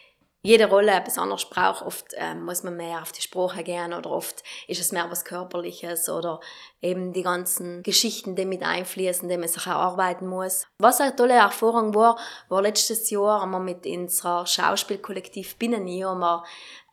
jede 0.47 0.69
Rolle 0.69 0.93
etwas 0.93 1.17
anderes 1.17 1.43
braucht. 1.43 1.81
Oft 1.85 2.05
ähm, 2.15 2.45
muss 2.45 2.63
man 2.63 2.77
mehr 2.77 3.01
auf 3.01 3.11
die 3.11 3.21
Sprache 3.21 3.63
gehen 3.63 3.93
oder 3.93 4.09
oft 4.09 4.43
ist 4.69 4.79
es 4.79 4.93
mehr 4.93 5.05
was 5.09 5.25
Körperliches 5.25 6.07
oder 6.07 6.39
eben 6.81 7.11
die 7.11 7.21
ganzen 7.21 7.83
Geschichten, 7.83 8.37
die 8.37 8.45
mit 8.45 8.63
einfließen, 8.63 9.27
die 9.27 9.35
man 9.35 9.49
sich 9.49 9.67
erarbeiten 9.67 10.25
muss. 10.25 10.65
Was 10.79 11.01
eine 11.01 11.13
tolle 11.13 11.33
Erfahrung 11.33 11.93
war, 11.93 12.17
war 12.47 12.61
letztes 12.61 13.09
Jahr 13.09 13.41
haben 13.41 13.51
wir 13.51 13.59
mit 13.59 13.85
unserer 13.85 14.45
Schauspielkollektiv 14.45 15.57
Binnenio, 15.57 16.15
wir 16.15 16.45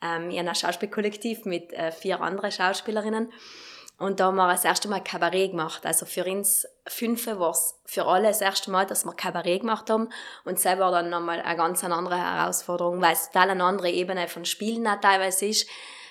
ähm, 0.02 0.30
in 0.30 0.40
einem 0.40 0.54
Schauspielkollektiv 0.56 1.44
mit 1.44 1.72
äh, 1.74 1.92
vier 1.92 2.20
anderen 2.20 2.50
Schauspielerinnen. 2.50 3.32
Und 3.98 4.18
da 4.18 4.26
haben 4.26 4.36
wir 4.36 4.48
das 4.48 4.64
erste 4.64 4.88
Mal 4.88 5.02
Kabarett 5.02 5.52
gemacht. 5.52 5.86
Also 5.86 6.04
für 6.04 6.24
uns 6.24 6.66
fünf 6.86 7.26
war 7.26 7.50
es 7.50 7.78
für 7.84 8.06
alle 8.06 8.28
das 8.28 8.40
erste 8.40 8.70
Mal, 8.70 8.86
dass 8.86 9.04
wir 9.04 9.14
Kabarett 9.14 9.60
gemacht 9.60 9.88
haben. 9.88 10.08
Und 10.44 10.56
das 10.56 10.64
war 10.64 10.90
dann 10.90 11.10
nochmal 11.10 11.40
eine 11.40 11.56
ganz 11.56 11.84
andere 11.84 12.16
Herausforderung, 12.16 13.00
weil 13.00 13.12
es 13.12 13.30
total 13.30 13.50
eine 13.50 13.64
andere 13.64 13.90
Ebene 13.90 14.26
von 14.26 14.44
Spielen 14.44 14.86
auch 14.88 15.00
teilweise 15.00 15.46
ist, 15.46 15.68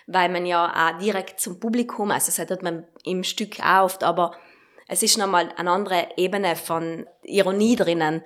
weil 0.07 0.29
man 0.29 0.45
ja 0.45 0.91
auch 0.93 0.97
direkt 0.99 1.39
zum 1.39 1.59
Publikum, 1.59 2.11
also 2.11 2.27
das 2.27 2.39
hat 2.39 2.63
man 2.63 2.87
im 3.03 3.23
Stück 3.23 3.59
auch 3.59 3.83
oft, 3.83 4.03
aber 4.03 4.35
es 4.87 5.03
ist 5.03 5.17
nochmal 5.17 5.49
eine 5.57 5.71
andere 5.71 6.07
Ebene 6.17 6.55
von 6.55 7.07
Ironie 7.23 7.75
drinnen 7.75 8.23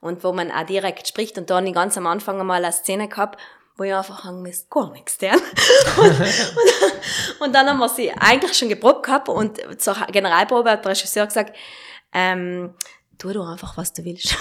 und 0.00 0.22
wo 0.22 0.32
man 0.32 0.50
auch 0.50 0.64
direkt 0.64 1.08
spricht. 1.08 1.38
Und 1.38 1.50
da 1.50 1.56
habe 1.56 1.68
ich 1.68 1.74
ganz 1.74 1.96
am 1.96 2.06
Anfang 2.06 2.40
einmal 2.40 2.64
eine 2.64 2.72
Szene 2.72 3.08
gehabt, 3.08 3.40
wo 3.78 3.84
ich 3.84 3.94
einfach 3.94 4.30
müsste, 4.32 4.66
gar 4.68 4.90
nichts 4.90 5.16
tun. 5.18 5.30
und, 5.96 6.10
und, 6.10 7.40
und, 7.40 7.54
dann 7.54 7.68
haben 7.68 7.78
wir 7.78 7.88
sie 7.88 8.10
eigentlich 8.12 8.52
schon 8.58 8.68
geprobt 8.68 9.04
gehabt 9.04 9.28
und 9.28 9.80
zur 9.80 9.94
Generalprobe 10.10 10.72
hat 10.72 10.84
der 10.84 10.90
Regisseur 10.90 11.26
gesagt, 11.26 11.56
ähm, 12.12 12.74
tu 13.18 13.32
du 13.32 13.42
einfach, 13.42 13.76
was 13.76 13.92
du 13.92 14.04
willst. 14.04 14.36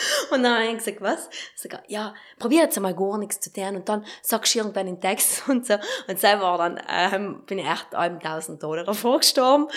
Und 0.30 0.42
dann 0.42 0.54
habe 0.54 0.66
ich 0.66 0.78
gesagt, 0.78 1.00
was? 1.00 1.28
Ich 1.54 1.62
sage, 1.62 1.82
ja, 1.88 2.14
probier 2.38 2.62
jetzt 2.62 2.76
einmal 2.76 2.94
gar 2.94 3.18
nichts 3.18 3.40
zu 3.40 3.52
tun 3.52 3.76
und 3.76 3.88
dann 3.88 4.04
sagst 4.22 4.54
du 4.54 4.58
irgendwann 4.58 4.86
den 4.86 5.00
Text 5.00 5.42
und 5.48 5.66
so. 5.66 5.74
Und 6.08 6.18
selber 6.18 6.56
dann 6.58 6.80
ähm, 6.88 7.42
bin 7.46 7.58
ich 7.58 7.66
echt 7.66 7.94
einem 7.94 8.20
tausend 8.20 8.62
Dollar 8.62 8.84
davor 8.84 9.18
gestorben. 9.18 9.68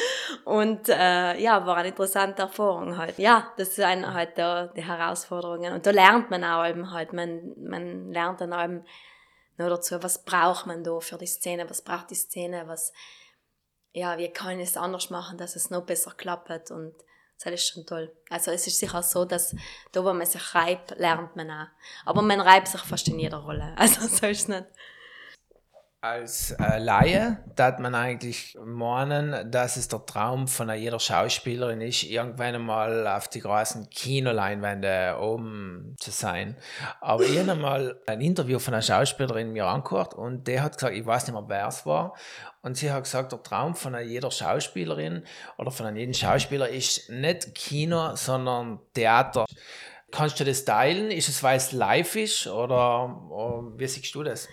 Und 0.45 0.89
äh, 0.89 1.37
ja, 1.39 1.65
war 1.65 1.77
eine 1.77 1.89
interessante 1.89 2.43
Erfahrung 2.43 2.97
halt. 2.97 3.17
Ja, 3.17 3.51
das 3.57 3.75
sind 3.75 4.13
halt 4.13 4.37
da 4.37 4.67
die 4.67 4.83
Herausforderungen. 4.83 5.73
Und 5.73 5.85
da 5.85 5.91
lernt 5.91 6.29
man 6.29 6.43
auch 6.43 6.65
eben 6.65 6.91
halt, 6.91 7.13
man, 7.13 7.53
man 7.57 8.11
lernt 8.11 8.41
dann 8.41 8.53
eben 8.53 8.85
noch 9.57 9.69
dazu, 9.69 10.01
was 10.01 10.23
braucht 10.23 10.65
man 10.65 10.83
da 10.83 10.99
für 10.99 11.17
die 11.17 11.27
Szene, 11.27 11.69
was 11.69 11.81
braucht 11.81 12.09
die 12.09 12.15
Szene, 12.15 12.63
was, 12.67 12.91
ja, 13.91 14.17
wie 14.17 14.29
kann 14.29 14.59
ich 14.59 14.69
es 14.69 14.77
anders 14.77 15.09
machen, 15.09 15.37
dass 15.37 15.55
es 15.55 15.69
noch 15.69 15.85
besser 15.85 16.11
klappt 16.11 16.71
und 16.71 16.93
das 17.41 17.53
ist 17.53 17.67
schon 17.67 17.85
toll. 17.85 18.11
Also 18.29 18.51
es 18.51 18.67
ist 18.67 18.79
sicher 18.79 19.03
so, 19.03 19.25
dass 19.25 19.55
da, 19.91 20.03
wo 20.03 20.13
man 20.13 20.25
sich 20.25 20.55
reibt, 20.55 20.97
lernt 20.97 21.35
man 21.35 21.51
auch. 21.51 21.67
Aber 22.05 22.21
man 22.21 22.41
reibt 22.41 22.67
sich 22.67 22.81
fast 22.81 23.07
in 23.07 23.19
jeder 23.19 23.37
Rolle. 23.37 23.73
Also 23.77 24.01
so 24.07 24.27
ist 24.27 24.41
es 24.41 24.47
nicht. 24.47 24.65
Als 26.03 26.51
äh, 26.51 26.79
Laie 26.79 27.37
darf 27.55 27.79
man 27.79 27.95
eigentlich 27.95 28.57
meinen, 28.61 29.49
dass 29.49 29.77
es 29.77 29.87
der 29.87 30.05
Traum 30.05 30.49
von 30.49 30.69
jeder 30.69 30.99
Schauspielerin 30.99 31.79
ist, 31.79 32.03
irgendwann 32.03 32.55
einmal 32.55 33.07
auf 33.07 33.29
die 33.29 33.39
großen 33.39 33.89
Kinoleinwände 33.89 35.17
oben 35.17 35.95
zu 35.97 36.11
sein. 36.11 36.57
Aber 36.99 37.23
ich 37.23 37.39
habe 37.39 37.55
mal 37.55 38.01
ein 38.05 38.19
Interview 38.19 38.59
von 38.59 38.73
einer 38.73 38.83
Schauspielerin 38.83 39.53
mir 39.53 39.65
angehört 39.65 40.13
und 40.13 40.45
der 40.45 40.63
hat 40.63 40.73
gesagt, 40.73 40.93
ich 40.93 41.05
weiß 41.05 41.27
nicht 41.27 41.35
mehr, 41.35 41.45
wer 41.47 41.67
es 41.69 41.85
war. 41.85 42.17
Und 42.61 42.75
sie 42.75 42.91
hat 42.91 43.05
gesagt, 43.05 43.31
der 43.31 43.41
Traum 43.41 43.73
von 43.73 43.97
jeder 44.05 44.29
Schauspielerin 44.29 45.23
oder 45.57 45.71
von 45.71 45.95
jedem 45.95 46.13
Schauspieler 46.13 46.67
ist 46.67 47.09
nicht 47.11 47.55
Kino, 47.55 48.17
sondern 48.17 48.81
Theater. 48.93 49.45
Kannst 50.11 50.37
du 50.37 50.43
das 50.43 50.65
teilen? 50.65 51.11
Ist 51.11 51.29
es, 51.29 51.41
weil 51.43 51.55
es 51.55 51.71
live 51.71 52.17
ist 52.17 52.47
oder, 52.47 53.25
oder 53.31 53.71
wie 53.77 53.87
siehst 53.87 54.13
du 54.13 54.23
das? 54.23 54.49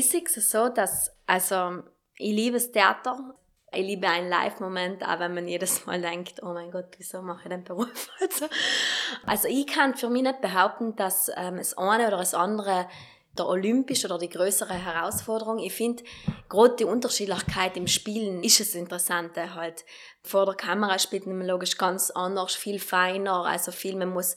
Sehe 0.00 0.24
es 0.24 0.50
so, 0.50 0.68
dass, 0.68 1.14
also, 1.26 1.82
ich 2.16 2.34
liebe 2.34 2.54
das 2.54 2.72
Theater. 2.72 3.34
Ich 3.74 3.86
liebe 3.86 4.06
einen 4.08 4.28
Live-Moment, 4.28 5.02
auch 5.02 5.18
wenn 5.18 5.34
man 5.34 5.48
jedes 5.48 5.86
Mal 5.86 6.00
denkt, 6.00 6.42
oh 6.42 6.52
mein 6.52 6.70
Gott, 6.70 6.88
wieso 6.98 7.22
mache 7.22 7.44
ich 7.44 7.48
den 7.48 7.64
Beruf? 7.64 7.88
Also, 8.20 8.46
also 9.26 9.48
ich 9.48 9.66
kann 9.66 9.94
für 9.94 10.10
mich 10.10 10.22
nicht 10.22 10.40
behaupten, 10.40 10.94
dass 10.96 11.30
ähm, 11.36 11.56
das 11.56 11.76
eine 11.76 12.08
oder 12.08 12.18
das 12.18 12.34
andere 12.34 12.86
der 13.38 13.46
olympische 13.46 14.06
oder 14.06 14.18
die 14.18 14.28
größere 14.28 14.74
Herausforderung. 14.74 15.58
Ich 15.58 15.72
finde, 15.72 16.04
gerade 16.48 16.76
die 16.76 16.84
Unterschiedlichkeit 16.84 17.76
im 17.76 17.86
Spielen 17.86 18.42
ist 18.44 18.60
das 18.60 18.74
Interessante 18.74 19.54
halt. 19.54 19.84
Vor 20.22 20.44
der 20.44 20.54
Kamera 20.54 20.98
spielt 20.98 21.26
man 21.26 21.46
logisch 21.46 21.78
ganz 21.78 22.10
anders, 22.10 22.54
viel 22.54 22.78
feiner, 22.78 23.44
also 23.44 23.72
viel, 23.72 23.96
man 23.96 24.10
muss 24.10 24.36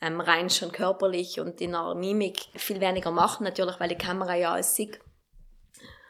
ähm, 0.00 0.20
rein 0.20 0.48
schon 0.48 0.70
körperlich 0.70 1.40
und 1.40 1.60
in 1.60 1.72
der 1.72 1.94
Mimik 1.94 2.38
viel 2.54 2.80
weniger 2.80 3.10
machen, 3.10 3.44
natürlich, 3.44 3.80
weil 3.80 3.88
die 3.88 3.98
Kamera 3.98 4.36
ja 4.36 4.52
alles 4.52 4.74
sieht. 4.74 5.00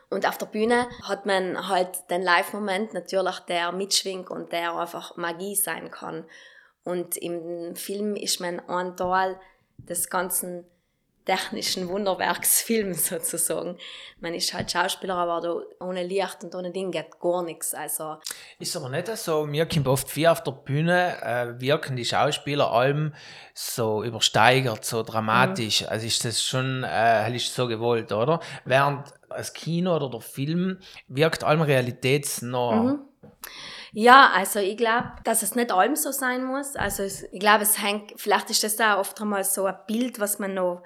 Und 0.08 0.26
auf 0.28 0.38
der 0.38 0.46
Bühne 0.46 0.88
hat 1.02 1.26
man 1.26 1.68
halt 1.68 2.10
den 2.10 2.22
Live-Moment 2.22 2.94
natürlich, 2.94 3.40
der 3.40 3.72
mitschwingt 3.72 4.30
und 4.30 4.52
der 4.52 4.74
einfach 4.74 5.16
Magie 5.16 5.56
sein 5.56 5.90
kann. 5.90 6.24
Und 6.84 7.16
im 7.16 7.74
Film 7.74 8.14
ist 8.14 8.40
man 8.40 8.60
ein 8.68 8.96
Teil 8.96 9.40
des 9.78 10.08
ganzen 10.08 10.64
technischen 11.26 11.88
Wunderwerksfilm 11.88 12.94
sozusagen. 12.94 13.76
Man 14.20 14.32
ist 14.32 14.54
halt 14.54 14.70
Schauspieler, 14.70 15.16
aber 15.16 15.40
da 15.40 15.84
ohne 15.84 16.04
Licht 16.04 16.42
und 16.42 16.54
ohne 16.54 16.70
Ding 16.70 16.90
geht 16.90 17.20
gar 17.20 17.42
nichts. 17.42 17.74
Also 17.74 18.16
ist 18.58 18.74
aber 18.76 18.88
nicht 18.88 19.14
so, 19.16 19.44
mir 19.44 19.66
kommt 19.66 19.88
oft 19.88 20.08
viel 20.08 20.28
auf 20.28 20.42
der 20.42 20.52
Bühne, 20.52 21.20
äh, 21.20 21.60
wirken 21.60 21.96
die 21.96 22.04
Schauspieler 22.04 22.70
allem 22.70 23.12
so 23.52 24.02
übersteigert, 24.02 24.84
so 24.84 25.02
dramatisch. 25.02 25.82
Mhm. 25.82 25.88
Also 25.88 26.06
ist 26.06 26.24
das 26.24 26.42
schon, 26.42 26.84
äh, 26.84 27.36
ist 27.36 27.54
so 27.54 27.66
gewollt, 27.66 28.12
oder? 28.12 28.40
Während 28.64 29.12
das 29.28 29.52
Kino 29.52 29.96
oder 29.96 30.08
der 30.08 30.20
Film 30.20 30.78
wirkt 31.08 31.44
allem 31.44 31.60
realitätsnah. 31.60 32.82
Mhm. 32.82 32.98
Ja, 33.92 34.30
also 34.34 34.58
ich 34.58 34.76
glaube, 34.76 35.12
dass 35.24 35.42
es 35.42 35.54
nicht 35.54 35.72
allem 35.72 35.96
so 35.96 36.12
sein 36.12 36.44
muss. 36.44 36.76
Also 36.76 37.02
ich 37.02 37.40
glaube, 37.40 37.62
es 37.62 37.82
hängt, 37.82 38.12
vielleicht 38.16 38.50
ist 38.50 38.62
das 38.62 38.76
da 38.76 39.00
oft 39.00 39.20
einmal 39.20 39.42
so 39.42 39.64
ein 39.64 39.74
Bild, 39.86 40.20
was 40.20 40.38
man 40.38 40.54
noch 40.54 40.82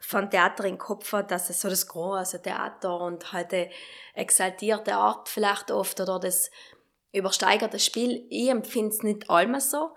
von 0.00 0.30
Theater 0.30 0.64
im 0.64 0.78
Kopf 0.78 1.12
hat, 1.12 1.30
dass 1.30 1.50
es 1.50 1.60
so 1.60 1.68
das 1.68 1.86
große 1.86 2.42
Theater 2.42 3.00
und 3.00 3.32
halt 3.32 3.52
die 3.52 3.70
exaltierte 4.14 4.94
Art 4.94 5.28
vielleicht 5.28 5.70
oft 5.70 6.00
oder 6.00 6.18
das 6.18 6.50
übersteigerte 7.12 7.78
Spiel. 7.78 8.26
Ich 8.30 8.48
empfinde 8.48 8.90
es 8.90 9.02
nicht 9.02 9.28
allem 9.28 9.58
so. 9.60 9.90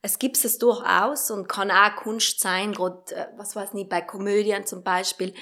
Es 0.00 0.18
gibt 0.18 0.42
es 0.42 0.58
durchaus 0.58 1.30
und 1.30 1.48
kann 1.48 1.70
auch 1.70 1.96
Kunst 1.96 2.40
sein, 2.40 2.72
gerade, 2.72 3.14
äh, 3.14 3.26
was 3.36 3.56
weiß 3.56 3.74
nicht, 3.74 3.88
bei 3.90 4.00
Komödien 4.00 4.64
zum 4.64 4.84
Beispiel, 4.84 5.34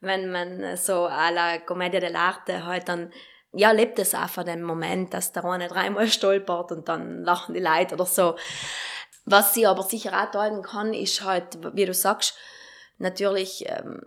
wenn 0.00 0.30
man 0.30 0.76
so 0.76 1.06
à 1.06 1.30
la 1.30 1.58
Commedia 1.58 1.98
dell'arte 2.00 2.64
halt 2.64 2.88
dann, 2.88 3.12
ja, 3.52 3.70
lebt 3.70 3.98
es 3.98 4.14
auch 4.14 4.28
von 4.28 4.44
dem 4.44 4.62
Moment, 4.62 5.14
dass 5.14 5.32
der 5.32 5.44
eine 5.44 5.68
dreimal 5.68 6.06
stolpert 6.08 6.70
und 6.70 6.88
dann 6.88 7.24
lachen 7.24 7.54
die 7.54 7.60
Leute 7.60 7.94
oder 7.94 8.04
so. 8.04 8.36
Was 9.24 9.54
sie 9.54 9.66
aber 9.66 9.82
sicher 9.82 10.12
auch 10.12 10.30
teilen 10.30 10.62
kann, 10.62 10.92
ist 10.92 11.22
halt, 11.24 11.58
wie 11.74 11.86
du 11.86 11.94
sagst, 11.94 12.34
natürlich, 12.98 13.64
ähm, 13.68 14.02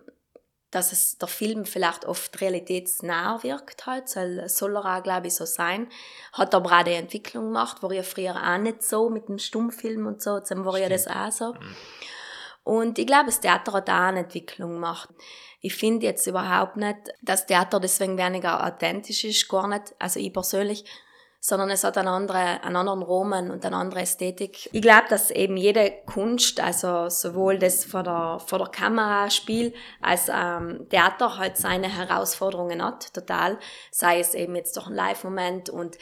dass 0.72 0.94
es 0.94 1.18
der 1.18 1.28
Film 1.28 1.66
vielleicht 1.66 2.06
oft 2.06 2.40
realitätsnah 2.40 3.44
wirkt 3.44 3.86
halt, 3.86 4.08
soll, 4.08 4.48
soll 4.48 4.78
er 4.78 4.98
auch, 4.98 5.04
glaube 5.04 5.28
ich, 5.28 5.36
so 5.36 5.46
sein. 5.46 5.90
Hat 6.32 6.56
aber 6.56 6.80
auch 6.80 6.84
die 6.84 6.94
Entwicklung 6.94 7.48
gemacht, 7.48 7.84
war 7.84 7.92
ja 7.92 8.04
früher 8.04 8.36
auch 8.36 8.58
nicht 8.58 8.84
so 8.84 9.10
mit 9.10 9.28
dem 9.28 9.38
Stummfilm 9.38 10.08
und 10.08 10.22
so, 10.22 10.38
jetzt 10.38 10.56
war 10.56 10.78
ja 10.78 10.88
das 10.88 11.08
auch 11.08 11.32
so. 11.32 11.54
Mhm. 11.54 11.76
Und 12.64 13.00
ich 13.00 13.08
glaube, 13.08 13.26
das 13.26 13.42
Theater 13.42 13.74
hat 13.74 13.90
auch 13.90 13.94
eine 13.94 14.20
Entwicklung 14.20 14.74
gemacht. 14.74 15.10
Ich 15.60 15.76
finde 15.76 16.06
jetzt 16.06 16.26
überhaupt 16.28 16.78
nicht, 16.78 16.98
dass 17.22 17.48
Theater 17.48 17.80
deswegen 17.80 18.18
weniger 18.18 18.66
authentisch 18.66 19.24
ist, 19.26 19.50
gar 19.50 19.68
nicht. 19.68 19.94
Also 20.00 20.20
ich 20.20 20.32
persönlich 20.32 20.86
sondern 21.44 21.72
es 21.72 21.84
hat 21.84 21.98
einen 21.98 22.08
anderen, 22.08 22.62
einen 22.62 22.76
anderen 22.76 23.02
Rahmen 23.02 23.50
und 23.50 23.66
eine 23.66 23.76
andere 23.76 24.02
Ästhetik. 24.02 24.70
Ich 24.72 24.82
glaube, 24.82 25.08
dass 25.10 25.32
eben 25.32 25.58
jede 25.58 25.92
Kunst, 26.06 26.60
also 26.60 27.10
sowohl 27.10 27.58
das 27.58 27.84
vor 27.84 28.04
der, 28.04 28.40
vor 28.46 28.60
der 28.60 28.68
Kamera 28.68 29.28
Spiel 29.32 29.74
als 30.02 30.30
ähm, 30.30 30.86
Theater 30.92 31.40
halt 31.40 31.58
seine 31.58 31.90
Herausforderungen 31.90 32.84
hat, 32.84 33.12
total. 33.16 33.58
Sei 33.90 34.20
es 34.20 34.36
eben 34.36 34.56
jetzt 34.56 34.78
doch 34.78 34.86
ein 34.86 34.94
Live-Moment 34.94 35.72
und 35.72 35.96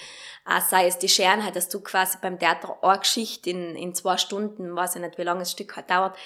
äh, 0.46 0.60
sei 0.68 0.88
es 0.88 0.98
die 0.98 1.08
Schönheit, 1.08 1.56
dass 1.56 1.70
du 1.70 1.80
quasi 1.80 2.18
beim 2.22 2.38
Theater 2.38 2.78
eine 2.82 3.00
Geschichte 3.00 3.50
in, 3.50 3.78
in 3.78 3.96
zwei 3.96 4.18
Stunden, 4.18 4.76
weiß 4.76 4.98
ich 4.98 5.02
nicht, 5.02 5.18
wie 5.18 5.24
lange 5.24 5.40
das 5.40 5.54
Stück 5.54 5.74
halt 5.78 5.90
dauert, 5.90 6.18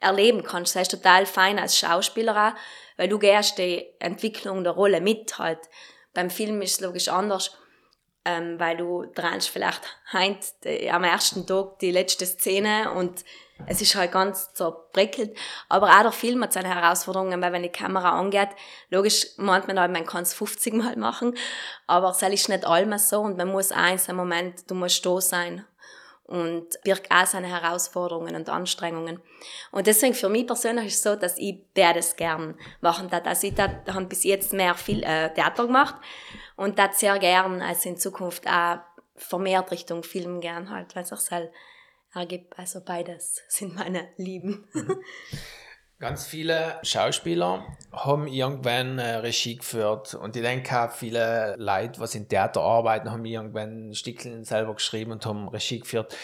erleben 0.00 0.42
kannst. 0.42 0.74
Das 0.74 0.80
heißt 0.80 0.90
total 0.90 1.24
fein 1.26 1.60
als 1.60 1.78
Schauspieler 1.78 2.48
auch, 2.48 2.58
weil 2.96 3.08
du 3.08 3.20
gehst 3.20 3.58
die 3.58 3.86
Entwicklung 4.00 4.64
der 4.64 4.72
Rolle 4.72 5.00
mit 5.00 5.38
halt. 5.38 5.60
Beim 6.14 6.30
Film 6.30 6.60
ist 6.62 6.72
es 6.72 6.80
logisch 6.80 7.08
anders 7.08 7.56
ähm, 8.26 8.58
weil 8.58 8.76
du 8.76 9.06
drehst 9.14 9.50
vielleicht 9.50 9.82
heint 10.12 10.40
äh, 10.64 10.90
am 10.90 11.04
ersten 11.04 11.46
Tag 11.46 11.78
die 11.78 11.92
letzte 11.92 12.26
Szene 12.26 12.90
und 12.90 13.24
es 13.66 13.80
ist 13.80 13.94
halt 13.94 14.10
ganz 14.10 14.52
zerbrickelt. 14.52 15.38
Aber 15.68 15.88
auch 15.90 16.02
der 16.02 16.12
Film 16.12 16.42
hat 16.42 16.52
seine 16.52 16.74
Herausforderungen, 16.74 17.40
weil 17.40 17.52
wenn 17.52 17.62
die 17.62 17.68
Kamera 17.68 18.18
angeht, 18.18 18.48
logisch 18.90 19.28
meint 19.36 19.68
man 19.68 19.78
halt, 19.78 19.92
man 19.92 20.04
kann 20.04 20.24
es 20.24 20.34
50 20.34 20.74
Mal 20.74 20.96
machen, 20.96 21.36
aber 21.86 22.10
es 22.10 22.20
ist 22.20 22.48
nicht 22.48 22.66
allem 22.66 22.98
so 22.98 23.20
und 23.20 23.38
man 23.38 23.48
muss 23.48 23.70
eins 23.70 24.08
im 24.08 24.16
Moment, 24.16 24.68
du 24.68 24.74
musst 24.74 25.06
da 25.06 25.20
sein 25.20 25.64
und 26.24 26.66
birgt 26.82 27.12
auch 27.12 27.26
seine 27.26 27.46
Herausforderungen 27.46 28.34
und 28.34 28.48
Anstrengungen. 28.48 29.20
Und 29.70 29.86
deswegen 29.86 30.14
für 30.14 30.28
mich 30.28 30.48
persönlich 30.48 30.86
ist 30.86 30.96
es 30.96 31.02
so, 31.04 31.14
dass 31.14 31.38
ich 31.38 31.60
das 31.74 32.16
gern 32.16 32.58
machen 32.80 33.08
darf. 33.08 33.24
Also 33.24 33.46
ich 33.46 33.54
habe 33.56 34.06
bis 34.06 34.24
jetzt 34.24 34.52
mehr 34.52 34.74
viel 34.74 35.04
äh, 35.04 35.32
Theater 35.32 35.66
gemacht 35.66 35.94
und 36.56 36.78
das 36.78 37.00
sehr 37.00 37.18
gern, 37.18 37.62
also 37.62 37.88
in 37.88 37.96
Zukunft 37.96 38.46
auch 38.48 38.78
vermehrt 39.14 39.70
Richtung 39.70 40.02
Film 40.02 40.40
gern 40.40 40.70
halt, 40.70 40.94
weil 40.96 41.02
es 41.02 41.12
auch 41.12 41.18
sehr 41.18 41.50
ergibt. 42.14 42.58
Also 42.58 42.80
beides 42.84 43.42
sind 43.48 43.74
meine 43.74 44.08
Lieben. 44.16 44.68
Mhm. 44.72 44.98
Ganz 45.98 46.26
viele 46.26 46.78
Schauspieler 46.82 47.64
haben 47.90 48.26
irgendwann 48.26 48.98
äh, 48.98 49.14
Regie 49.16 49.56
geführt 49.56 50.14
und 50.14 50.36
ich 50.36 50.42
denke 50.42 50.78
auch 50.78 50.90
viele 50.90 51.54
Leute, 51.56 52.00
was 52.00 52.14
in 52.14 52.28
Theater 52.28 52.60
arbeiten, 52.60 53.10
haben 53.10 53.24
irgendwann 53.24 53.94
Stickeln 53.94 54.44
selber 54.44 54.74
geschrieben 54.74 55.12
und 55.12 55.24
haben 55.24 55.48
Regie 55.48 55.80
geführt. 55.80 56.14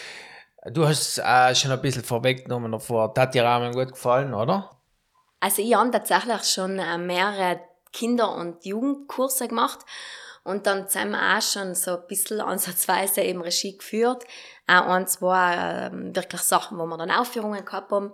Du 0.71 0.87
hast 0.87 1.17
äh, 1.17 1.55
schon 1.55 1.71
ein 1.71 1.81
bisschen 1.81 2.03
vorweggenommen 2.03 2.71
davor. 2.71 3.13
Das 3.13 3.23
hat 3.23 3.33
dir 3.33 3.49
auch 3.49 3.71
gut 3.71 3.93
gefallen, 3.93 4.35
oder? 4.35 4.69
Also 5.39 5.61
ich 5.63 5.75
habe 5.75 5.89
tatsächlich 5.89 6.43
schon 6.43 6.77
äh, 6.77 6.97
mehrere 6.99 7.59
Kinder- 7.93 8.35
und 8.35 8.65
Jugendkurse 8.65 9.47
gemacht 9.47 9.79
und 10.43 10.67
dann 10.67 10.89
zusammen 10.89 11.15
auch 11.15 11.41
schon 11.41 11.75
so 11.75 11.91
ein 11.91 12.07
bisschen 12.07 12.41
ansatzweise 12.41 13.21
eben 13.21 13.41
Regie 13.41 13.77
geführt. 13.77 14.25
Auch 14.67 14.87
ein, 14.87 15.07
zwei 15.07 15.55
äh, 15.55 16.15
wirklich 16.15 16.41
Sachen, 16.41 16.77
wo 16.77 16.85
wir 16.85 16.97
dann 16.97 17.11
Aufführungen 17.11 17.63
gehabt 17.63 17.91
haben. 17.91 18.13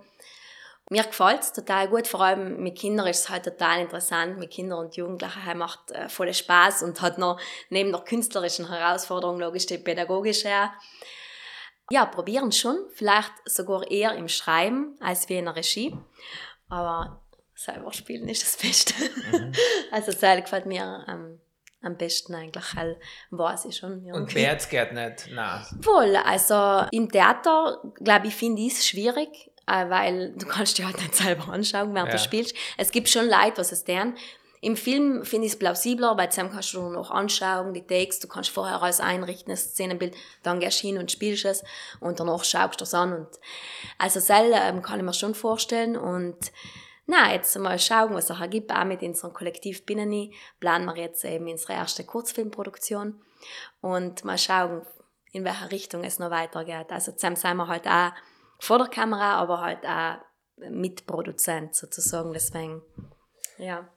Mir 0.91 1.03
gefällt 1.03 1.41
es 1.41 1.53
total 1.53 1.87
gut, 1.87 2.07
vor 2.07 2.21
allem 2.21 2.63
mit 2.63 2.75
Kindern 2.75 3.05
ist 3.05 3.19
es 3.19 3.29
halt 3.29 3.45
total 3.45 3.81
interessant. 3.81 4.39
Mit 4.39 4.49
Kindern 4.49 4.79
und 4.79 4.95
Jugendlichen 4.95 5.45
halt 5.45 5.57
macht 5.57 5.91
äh, 5.91 6.09
voll 6.09 6.33
Spaß 6.33 6.81
und 6.83 6.99
hat 7.01 7.19
noch 7.19 7.39
neben 7.69 7.91
der 7.91 8.01
künstlerischen 8.01 8.67
Herausforderung 8.69 9.39
logisch 9.39 9.67
die 9.67 9.77
pädagogische. 9.77 10.71
Ja, 11.91 12.05
probieren 12.05 12.51
schon, 12.51 12.77
vielleicht 12.93 13.31
sogar 13.45 13.89
eher 13.89 14.13
im 14.15 14.27
Schreiben 14.27 14.95
als 14.99 15.29
wie 15.29 15.37
in 15.37 15.45
der 15.45 15.55
Regie. 15.55 15.95
Aber 16.69 17.21
selber 17.59 17.91
spielen 17.91 18.27
ist 18.29 18.43
das 18.43 18.57
Beste. 18.57 18.93
Mhm. 19.31 19.51
Also 19.91 20.11
selber 20.11 20.43
gefällt 20.43 20.65
mir 20.65 21.05
ähm, 21.07 21.39
am 21.81 21.97
besten 21.97 22.33
eigentlich, 22.35 22.75
weil 22.75 22.97
weiß 23.31 23.65
ich 23.65 23.75
schon. 23.75 24.05
Ja. 24.05 24.13
Und 24.13 24.33
wer 24.33 24.53
jetzt 24.53 24.69
geht 24.69 24.93
nicht? 24.93 25.29
Nein. 25.31 25.65
Wohl, 25.81 26.15
also 26.15 26.87
im 26.91 27.11
Theater, 27.11 27.81
glaube 28.01 28.27
ich, 28.27 28.35
finde 28.35 28.61
ich 28.61 28.73
es 28.73 28.87
schwierig, 28.87 29.51
äh, 29.67 29.89
weil 29.89 30.33
du 30.35 30.45
kannst 30.45 30.77
dir 30.77 30.85
halt 30.85 30.99
nicht 30.99 31.15
selber 31.15 31.49
anschauen, 31.49 31.93
während 31.93 32.11
ja. 32.11 32.17
du 32.17 32.23
spielst. 32.23 32.55
Es 32.77 32.91
gibt 32.91 33.09
schon 33.09 33.25
Leute, 33.25 33.57
was 33.57 33.71
es 33.71 33.83
deren. 33.83 34.15
Im 34.61 34.75
Film 34.75 35.23
finde 35.23 35.47
ich 35.47 35.53
es 35.53 35.59
plausibler, 35.59 36.17
weil 36.17 36.29
zusammen 36.29 36.51
kannst 36.51 36.73
du 36.73 36.89
noch 36.89 37.11
anschauen, 37.11 37.73
die 37.73 37.85
Takes, 37.85 38.19
du 38.19 38.27
kannst 38.27 38.49
vorher 38.49 38.81
alles 38.81 38.99
einrichten, 38.99 39.51
das 39.51 39.71
Szenenbild, 39.71 40.15
dann 40.43 40.59
gehst 40.59 40.83
du 40.83 40.87
hin 40.87 40.97
und 40.97 41.11
spielst 41.11 41.45
es 41.45 41.63
und 42.01 42.19
danach 42.19 42.43
schaust 42.43 42.81
du 42.81 42.83
es 42.83 42.93
an. 42.93 43.13
Und 43.13 43.27
also 43.97 44.19
selber 44.19 44.61
ähm, 44.61 44.81
kann 44.81 44.99
ich 44.99 45.05
mir 45.05 45.13
schon 45.13 45.33
vorstellen 45.33 45.95
und 45.95 46.51
na, 47.09 47.33
jetzt 47.33 47.57
mal 47.57 47.79
schauen, 47.79 48.13
was 48.13 48.29
es 48.29 48.39
ergibt. 48.39 48.71
Auch 48.71 48.85
mit 48.85 49.01
unserem 49.01 49.33
Kollektiv 49.33 49.83
Binneni 49.83 50.35
planen 50.59 50.85
wir 50.85 50.95
jetzt 50.95 51.25
eben 51.25 51.47
unsere 51.47 51.73
erste 51.73 52.03
Kurzfilmproduktion 52.03 53.19
und 53.81 54.23
mal 54.23 54.37
schauen, 54.37 54.85
in 55.31 55.43
welche 55.43 55.71
Richtung 55.71 56.03
es 56.03 56.19
noch 56.19 56.29
weitergeht. 56.29 56.91
Also 56.91 57.11
zusammen 57.13 57.35
sind 57.35 57.57
wir 57.57 57.67
halt 57.67 57.87
auch 57.87 58.11
vor 58.59 58.77
der 58.77 58.89
Kamera, 58.89 59.37
aber 59.37 59.59
halt 59.59 59.85
auch 59.87 60.17
Mitproduzent 60.69 61.73
sozusagen. 61.73 62.31
Deswegen, 62.31 62.83
ja. 63.57 63.89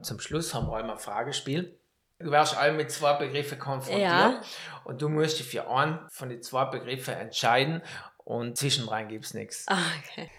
Zum 0.00 0.18
Schluss 0.18 0.54
haben 0.54 0.66
wir 0.68 0.76
einmal 0.76 0.96
ein 0.96 1.02
Fragespiel. 1.02 1.78
Du 2.20 2.30
wirst 2.30 2.56
alle 2.56 2.72
mit 2.72 2.90
zwei 2.90 3.18
Begriffen 3.18 3.58
konfrontiert 3.58 4.02
ja. 4.10 4.42
und 4.84 5.02
du 5.02 5.10
musst 5.10 5.38
dich 5.40 5.46
für 5.46 5.68
einen 5.68 6.08
von 6.10 6.30
den 6.30 6.42
zwei 6.42 6.64
Begriffen 6.64 7.14
entscheiden 7.14 7.82
und 8.24 8.56
zwischendrin 8.56 9.08
gibt 9.08 9.26
es 9.26 9.34
nichts. 9.34 9.66
Ah, 9.68 9.76
okay. 10.02 10.30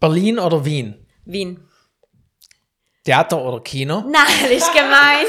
Berlin 0.00 0.38
oder 0.38 0.64
Wien? 0.64 1.06
Wien. 1.24 1.68
Theater 3.04 3.42
oder 3.42 3.60
Kino? 3.60 4.02
Nein, 4.02 4.26
das 4.42 4.50
ist 4.50 4.72
gemein. 4.72 5.26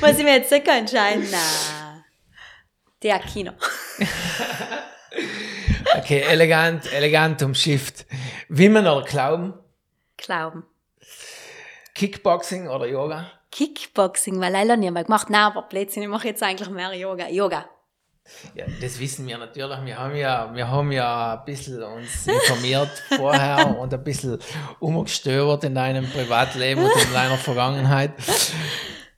Muss 0.00 0.18
ich 0.18 0.24
mir 0.24 0.36
jetzt 0.36 0.50
sicher 0.50 0.76
entscheiden? 0.76 1.26
Nein. 1.30 2.04
Der 3.02 3.18
Kino. 3.20 3.52
okay, 5.96 6.20
elegant, 6.22 6.92
elegant 6.92 7.42
umschifft. 7.42 8.06
Wimmen 8.48 8.86
oder 8.86 9.04
Glauben? 9.04 9.54
Glauben. 10.16 10.64
Kickboxing 11.94 12.68
oder 12.68 12.86
Yoga? 12.86 13.30
Kickboxing, 13.50 14.40
weil 14.40 14.76
nicht 14.76 14.90
mehr 14.90 15.04
gemacht. 15.04 15.30
Nein, 15.30 15.42
aber 15.42 15.62
Blödsinn, 15.62 16.02
ich 16.02 16.08
mache 16.08 16.28
jetzt 16.28 16.42
eigentlich 16.42 16.70
mehr 16.70 16.92
Yoga. 16.94 17.28
Yoga. 17.28 17.66
Ja, 18.54 18.64
das 18.80 18.98
wissen 18.98 19.26
wir 19.26 19.38
natürlich. 19.38 19.84
Wir 19.84 19.98
haben 19.98 20.16
ja, 20.16 20.54
wir 20.54 20.68
haben 20.68 20.92
ja 20.92 21.38
ein 21.38 21.44
bisschen 21.44 21.82
uns 21.82 22.26
informiert 22.26 22.90
vorher 23.16 23.78
und 23.78 23.92
ein 23.92 24.02
bisschen 24.02 24.38
umgestöbert 24.80 25.64
in 25.64 25.74
deinem 25.74 26.08
Privatleben 26.10 26.84
und 26.84 27.02
in 27.02 27.12
deiner 27.12 27.36
Vergangenheit. 27.36 28.12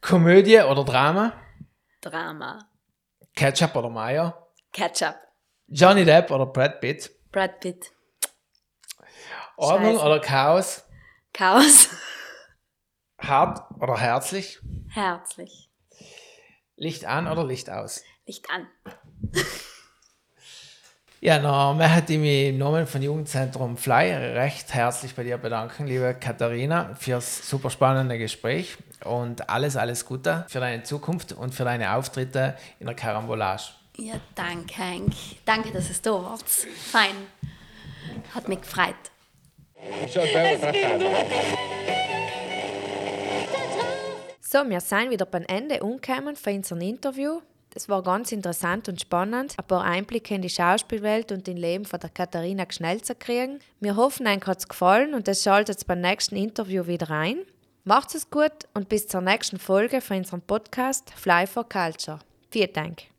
Komödie 0.01 0.61
oder 0.61 0.85
Drama? 0.85 1.33
Drama. 2.01 2.59
Ketchup 3.35 3.77
oder 3.77 3.91
Mayo? 3.91 4.33
Ketchup. 4.73 5.17
Johnny 5.69 6.05
Depp 6.05 6.31
oder 6.31 6.47
Brad 6.47 6.81
Pitt? 6.81 7.11
Brad 7.33 7.61
Pitt. 7.61 7.93
Ordnung 9.57 9.95
Scheiße. 9.95 10.05
oder 10.05 10.21
Chaos? 10.21 10.85
Chaos. 11.33 11.89
Hart 13.19 13.61
oder 13.81 13.97
herzlich? 13.97 14.61
Herzlich. 14.91 15.66
Licht 16.77 17.07
an 17.07 17.27
oder 17.27 17.45
Licht 17.45 17.71
aus? 17.71 18.03
Licht 18.27 18.49
an. 18.51 18.67
Ja, 21.23 21.39
noch 21.39 21.75
möchte 21.75 22.13
ich 22.13 22.19
mich 22.19 22.49
im 22.49 22.59
Namen 22.59 22.87
von 22.87 23.01
Jugendzentrum 23.01 23.79
Fly 23.79 24.13
recht 24.13 24.75
herzlich 24.75 25.15
bei 25.15 25.25
dir 25.25 25.39
bedanken, 25.39 25.87
liebe 25.87 26.15
Katharina, 26.15 26.95
fürs 26.95 27.49
super 27.49 27.71
spannende 27.71 28.19
Gespräch 28.19 28.77
und 29.03 29.49
alles, 29.49 29.77
alles 29.77 30.05
Gute 30.05 30.45
für 30.49 30.61
deine 30.61 30.83
Zukunft 30.83 31.33
und 31.33 31.55
für 31.55 31.65
deine 31.65 31.95
Auftritte 31.95 32.55
in 32.79 32.87
der 32.87 32.95
Karambolage. 32.95 33.71
Ja, 33.97 34.21
danke, 34.35 34.77
Hank. 34.77 35.15
Danke, 35.47 35.73
dass 35.73 35.89
es 35.89 36.03
da 36.03 36.13
wart. 36.13 36.45
Fein. 36.45 37.17
Hat 38.35 38.47
mich 38.47 38.61
gefreut. 38.61 38.95
So, 44.49 44.59
wir 44.59 44.81
sind 44.81 45.11
wieder 45.11 45.27
beim 45.27 45.43
Ende 45.49 45.83
umgekommen 45.83 46.37
für 46.37 46.51
unser 46.51 46.81
Interview. 46.81 47.41
Es 47.75 47.89
war 47.89 48.05
ganz 48.05 48.31
interessant 48.31 48.89
und 48.89 49.01
spannend, 49.01 49.57
ein 49.59 49.67
paar 49.67 49.83
Einblicke 49.83 50.37
in 50.37 50.43
die 50.43 50.49
Schauspielwelt 50.49 51.33
und 51.33 51.49
den 51.49 51.57
Leben 51.57 51.85
von 51.85 51.99
der 51.99 52.11
Katharina 52.11 52.65
Schnell 52.71 53.03
zu 53.03 53.17
kriegen. 53.17 53.59
Wir 53.81 53.97
hoffen, 53.97 54.25
euch 54.29 54.47
hat 54.47 54.59
es 54.59 54.69
gefallen 54.69 55.15
und 55.15 55.27
es 55.27 55.43
schaltet 55.43 55.85
beim 55.89 56.01
nächsten 56.01 56.37
Interview 56.37 56.87
wieder 56.87 57.11
ein. 57.11 57.39
Macht 57.83 58.15
es 58.15 58.31
gut 58.31 58.53
und 58.73 58.89
bis 58.89 59.09
zur 59.09 59.21
nächsten 59.21 59.59
Folge 59.59 60.01
von 60.01 60.19
unserem 60.19 60.43
Podcast 60.43 61.11
Fly 61.17 61.49
for 61.49 61.69
Culture. 61.69 62.21
Vielen 62.53 62.73
Dank. 62.73 63.16